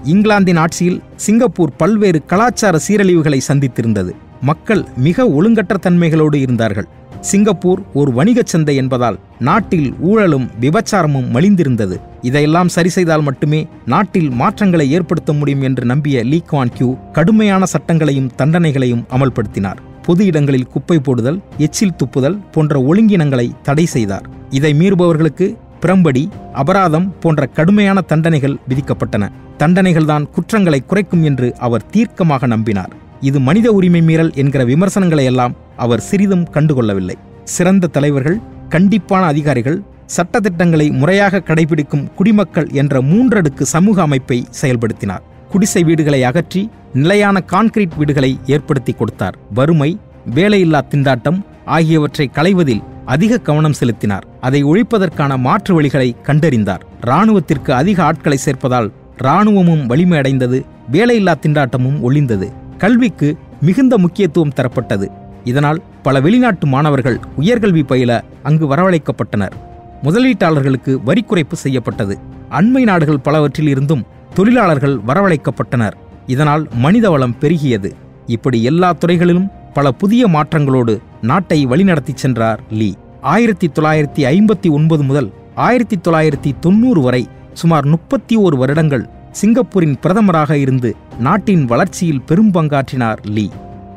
இங்கிலாந்தின் 0.05 0.57
ஆட்சியில் 0.57 1.03
சிங்கப்பூர் 1.17 1.77
பல்வேறு 1.77 2.27
கலாச்சார 2.27 2.79
சீரழிவுகளை 2.89 3.41
சந்தித்திருந்தது. 3.49 4.13
மக்கள் 4.41 4.85
மிக 4.97 5.29
ஒழுங்கற்ற 5.29 5.77
தன்மைகளோடு 5.83 6.35
இருந்தார்கள். 6.35 6.89
சிங்கப்பூர் 7.21 7.81
ஒரு 7.95 8.11
வணிகச் 8.13 8.47
சந்தை 8.47 8.77
என்பதால் 8.77 9.19
நாட்டில் 9.39 9.95
ஊழலும் 10.01 10.51
விபச்சாரமும் 10.61 11.29
மலிந்திருந்தது. 11.35 11.97
இதையெல்லாம் 12.23 12.69
சரி 12.69 12.89
செய்தால் 12.89 13.23
மட்டுமே 13.23 13.67
நாட்டில் 13.87 14.31
மாற்றங்களை 14.31 14.91
ஏற்படுத்த 14.91 15.33
முடியும் 15.33 15.63
என்று 15.63 15.85
நம்பிய 15.85 16.25
லீ 16.25 16.43
குவான் 16.53 16.73
கியூ 16.75 16.97
கடுமையான 17.13 17.65
சட்டங்களையும் 17.65 18.31
தண்டனைகளையும் 18.39 19.05
அமல்படுத்தினார். 19.11 19.81
பொது 20.03 20.27
இடங்களில் 20.27 20.67
குப்பை 20.67 20.99
போடுதல் 20.99 21.41
எச்சில் 21.59 21.97
துப்புதல் 21.97 22.39
போன்ற 22.51 22.81
ஒழுங்கினங்களை 22.81 23.51
தடை 23.63 23.87
செய்தார். 23.87 24.27
இதை 24.51 24.75
மீறுபவர்களுக்கு 24.75 25.57
பிரம்படி 25.83 26.29
அபராதம் 26.53 27.19
போன்ற 27.21 27.47
கடுமையான 27.47 28.01
தண்டனைகள் 28.01 28.57
விதிக்கப்பட்டன. 28.69 29.31
தண்டனைகள்தான் 29.59 30.31
குற்றங்களை 30.31 30.83
குறைக்கும் 30.87 31.23
என்று 31.23 31.55
அவர் 31.59 31.87
தீர்க்கமாக 31.91 32.47
நம்பினார். 32.47 32.93
இது 33.21 33.41
மனித 33.41 33.73
உரிமை 33.73 34.03
மீறல் 34.03 34.33
என்கிற 34.35 34.65
விமர்சனங்களை 34.65 35.25
எல்லாம் 35.25 35.57
அவர் 35.77 36.01
சிறிதும் 36.01 36.49
கண்டுகொள்ளவில்லை. 36.55 37.17
சிறந்த 37.45 37.87
தலைவர்கள் 37.87 38.41
கண்டிப்பான 38.69 39.25
அதிகாரிகள் 39.25 39.83
சட்டத்திட்டங்களை 40.17 40.91
முறையாக 40.91 41.43
கடைபிடிக்கும் 41.47 42.07
குடிமக்கள் 42.15 42.69
என்ற 42.73 43.03
மூன்றடுக்கு 43.03 43.63
சமூக 43.63 44.03
அமைப்பை 44.03 44.47
செயல்படுத்தினார். 44.63 45.25
குடிசை 45.51 45.83
வீடுகளை 45.85 46.21
அகற்றி 46.25 46.63
நிலையான 46.95 47.43
கான்கிரீட் 47.53 47.97
வீடுகளை 47.97 48.39
ஏற்படுத்தி 48.47 48.93
கொடுத்தார். 48.93 49.37
வறுமை 49.55 49.91
வேலையில்லா 50.35 50.81
திண்டாட்டம் 50.91 51.39
ஆகியவற்றை 51.65 52.31
களைவதில் 52.35 52.83
அதிக 53.05 53.39
கவனம் 53.39 53.73
செலுத்தினார். 53.73 54.27
அதை 54.41 54.65
ஒழிப்பதற்கான 54.65 55.39
மாற்று 55.39 55.73
வழிகளை 55.81 56.09
கண்டறிந்தார். 56.27 56.83
இராணுவத்திற்கு 57.01 57.71
அதிக 57.71 58.05
ஆட்களை 58.05 58.39
சேர்ப்பதால் 58.45 58.89
இராணுவமும் 59.19 59.87
வலிமை 59.87 60.19
அடைந்தது 60.19 60.59
வேலையில்லா 60.93 61.35
திண்டாட்டமும் 61.43 61.99
ஒளிந்தது 62.01 62.49
கல்விக்கு 62.79 63.37
மிகுந்த 63.61 63.99
முக்கியத்துவம் 63.99 64.57
தரப்பட்டது. 64.57 65.07
இதனால் 65.45 65.83
பல 66.03 66.21
வெளிநாட்டு 66.21 66.67
மாணவர்கள் 66.67 67.19
உயர்கல்வி 67.41 67.83
பயில 67.83 68.11
அங்கு 68.43 68.67
வரவழைக்கப்பட்டனர். 68.75 69.55
முதலீட்டாளர்களுக்கு 70.03 70.93
வரி 71.05 71.25
குறைப்பு 71.29 71.57
செய்யப்பட்டது. 71.65 72.19
அண்மை 72.51 72.83
நாடுகள் 72.83 73.25
பலவற்றில் 73.27 73.69
இருந்தும் 73.69 74.05
தொழிலாளர்கள் 74.35 74.99
வரவழைக்கப்பட்டனர். 75.07 75.93
இதனால் 76.27 76.69
மனிதவளம் 76.83 77.37
பெருகியது. 77.41 77.91
இப்படி 78.27 78.63
எல்லா 78.63 78.93
துறைகளிலும் 78.93 79.49
பல 79.75 79.93
புதிய 79.93 80.29
மாற்றங்களோடு 80.29 80.99
நாட்டை 81.23 81.67
வழிநடத்திச் 81.67 82.17
சென்றார் 82.17 82.61
லீ. 82.71 82.93
ஆயிரத்தி 83.21 83.67
தொள்ளாயிரத்தி 83.67 84.23
ஐம்பத்தி 84.35 84.71
ஒன்பது 84.71 85.03
முதல் 85.03 85.33
ஆயிரத்தி 85.55 85.97
தொள்ளாயிரத்தி 85.97 86.59
தொண்ணூறு 86.61 87.01
வரை 87.01 87.29
சுமார் 87.53 87.87
முப்பத்தி 87.87 88.37
ஓரு 88.37 88.57
வருடங்கள் 88.57 89.09
சிங்கப்பூரின் 89.33 89.97
பிரதமராக 90.03 90.51
இருந்து 90.51 90.97
நாட்டின் 91.19 91.65
வளர்ச்சியில் 91.65 92.23
பெரும் 92.23 92.53
பங்காற்றினார் 92.53 93.19
லீ. 93.25 93.49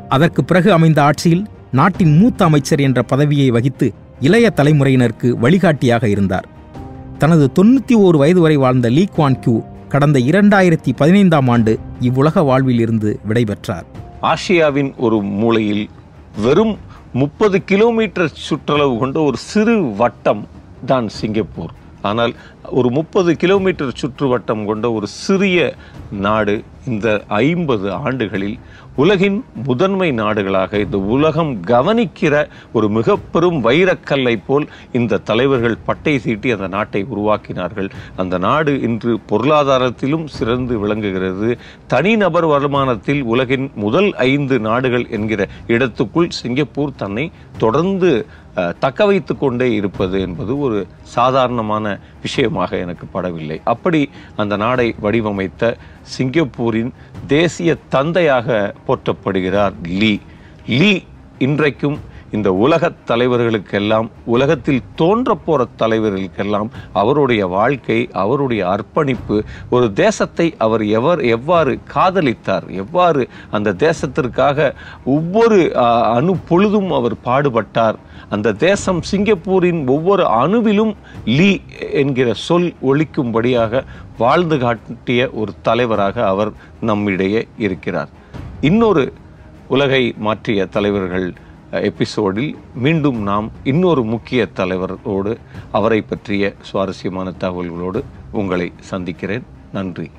அதற்கு 0.09 0.43
பிறகு 0.43 0.71
அமைந்த 0.71 1.03
ஆட்சியில் 1.03 1.45
நாட்டின் 1.71 2.17
மூத்த 2.17 2.45
அமைச்சர் 2.45 2.79
என்ற 2.79 3.03
பதவியை 3.03 3.49
வகித்து 3.49 3.93
இளைய 4.19 4.53
தலைமுறையினருக்கு 4.55 5.29
வழிகாட்டியாக 5.29 6.09
இருந்தார். 6.09 6.47
தனது 7.17 7.51
தொண்ணூத்தி 7.59 7.93
ஓரு 7.93 8.17
வயது 8.17 8.41
வரை 8.41 8.55
வாழ்ந்த 8.55 8.89
லீ 8.89 9.05
குவான் 9.17 9.39
கியூ 9.39 9.63
கடந்த 9.93 10.19
இரண்டாயிரத்தி 10.19 10.91
பதினைந்தாம் 10.95 11.47
ஆண்டு 11.47 11.79
இவ்வுலக 11.99 12.41
வாழ்வில் 12.41 12.79
இருந்து 12.79 13.19
விடைபெற்றார். 13.27 13.85
ஆசியாவின் 14.21 14.89
ஒரு 14.97 15.21
மூலையில் 15.21 15.89
வெறும் 16.41 16.77
முப்பது 17.13 17.63
கிலோமீட்டர் 17.63 18.31
சுற்றளவு 18.33 18.97
கொண்ட 18.97 19.19
ஒரு 19.19 19.37
சிறு 19.37 19.75
வட்டம் 19.95 20.47
தான் 20.85 21.07
சிங்கப்பூர். 21.07 21.73
ஆனால் 22.01 22.35
ஒரு 22.71 22.91
முப்பது 22.91 23.35
கிலோமீட்டர் 23.35 23.93
சுற்றுவட்டம் 24.01 24.65
கொண்ட 24.65 24.91
ஒரு 24.91 25.07
சிறிய 25.07 25.75
நாடு 26.11 26.63
இந்த 26.91 27.07
ஐம்பது 27.27 27.87
ஆண்டுகளில் 28.05 28.57
உலகின் 28.95 29.37
முதன்மை 29.67 30.07
நாடுகளாக 30.11 30.79
இந்த 30.85 30.97
உலகம் 31.15 31.51
கவனிக்கிற 31.71 32.33
ஒரு 32.73 32.87
மிக 32.89 33.15
பெரும் 33.33 33.59
வைரக்கல்லை 33.67 34.35
போல் 34.47 34.65
இந்த 34.91 35.21
தலைவர்கள் 35.29 35.77
பட்டை 35.87 36.15
சீட்டி 36.25 36.51
அந்த 36.55 36.67
நாட்டை 36.67 37.01
உருவாக்கினார்கள். 37.13 37.89
அந்த 38.15 38.37
நாடு 38.37 38.73
இன்று 38.87 39.13
பொருளாதாரத்திலும் 39.31 40.27
சிறந்து 40.37 40.75
விளங்குகிறது. 40.79 41.49
தனிநபர் 41.87 42.47
வருமானத்தில் 42.53 43.23
உலகின் 43.33 43.67
முதல் 43.85 44.11
ஐந்து 44.29 44.57
நாடுகள் 44.59 45.07
என்கிற 45.09 45.47
இடத்துக்குள் 45.67 46.35
சிங்கப்பூர் 46.41 46.99
தன்னை 47.03 47.31
தொடர்ந்து 47.57 48.11
தக்க 48.79 49.05
வைத்து 49.09 49.33
கொண்டே 49.37 49.67
இருப்பது 49.73 50.17
என்பது 50.21 50.53
ஒரு 50.65 50.79
சாதாரணமான 51.15 51.85
விஷயமாக 52.21 52.77
எனக்கு 52.77 53.05
படவில்லை. 53.13 53.57
அப்படி 53.73 54.01
அந்த 54.35 54.55
நாடை 54.57 54.87
வடிவமைத்த 55.01 55.71
சிங்கப்பூரின் 56.03 56.93
தேசிய 57.27 57.75
தந்தையாக 57.89 58.73
போற்றப்படுகிறார் 58.87 59.73
லீ. 59.83 60.19
லீ 60.67 61.01
இன்றைக்கும் 61.39 61.99
இந்த 62.35 62.49
உலகத் 62.65 63.01
தலைவர்களுக்கெல்லாம் 63.07 64.07
உலகத்தில் 64.25 64.81
தோன்ற 64.95 65.35
போகிற 65.35 65.67
தலைவர்களுக்கெல்லாம் 65.81 66.69
அவருடைய 66.93 67.47
வாழ்க்கை 67.47 67.97
அவருடைய 68.11 68.61
அர்ப்பணிப்பு 68.67 69.37
ஒரு 69.69 69.87
தேசத்தை 69.93 70.47
அவர் 70.57 70.83
எவர் 70.99 71.21
எவ்வாறு 71.35 71.73
காதலித்தார் 71.93 72.65
எவ்வாறு 72.83 73.23
அந்த 73.51 73.75
தேசத்திற்காக 73.85 74.73
ஒவ்வொரு 75.05 75.59
அணு 76.15 76.35
பொழுதும் 76.49 76.91
அவர் 76.91 77.15
பாடுபட்டார். 77.25 77.99
அந்த 78.29 78.55
தேசம் 78.67 79.01
சிங்கப்பூரின் 79.11 79.81
ஒவ்வொரு 79.87 80.25
அணுவிலும் 80.41 80.93
லீ 81.25 81.51
என்கிற 81.91 82.33
சொல் 82.47 82.69
ஒழிக்கும்படியாக 82.81 83.83
வாழ்ந்து 84.17 84.57
காட்டிய 84.57 85.29
ஒரு 85.33 85.51
தலைவராக 85.61 86.25
அவர் 86.27 86.51
நம்மிடையே 86.81 87.47
இருக்கிறார். 87.57 88.09
இன்னொரு 88.61 89.05
உலகை 89.67 90.03
மாற்றிய 90.17 90.65
தலைவர்கள் 90.65 91.27
எபிசோடில் 91.81 92.55
மீண்டும் 92.75 93.21
நாம் 93.21 93.51
இன்னொரு 93.63 94.03
முக்கிய 94.03 94.47
தலைவரோடு 94.55 95.37
அவரை 95.71 96.01
பற்றிய 96.01 96.53
சுவாரஸ்யமான 96.61 97.33
தகவல்களோடு 97.39 98.03
உங்களை 98.31 98.71
சந்திக்கிறேன். 98.79 99.43
நன்றி. 99.71 100.11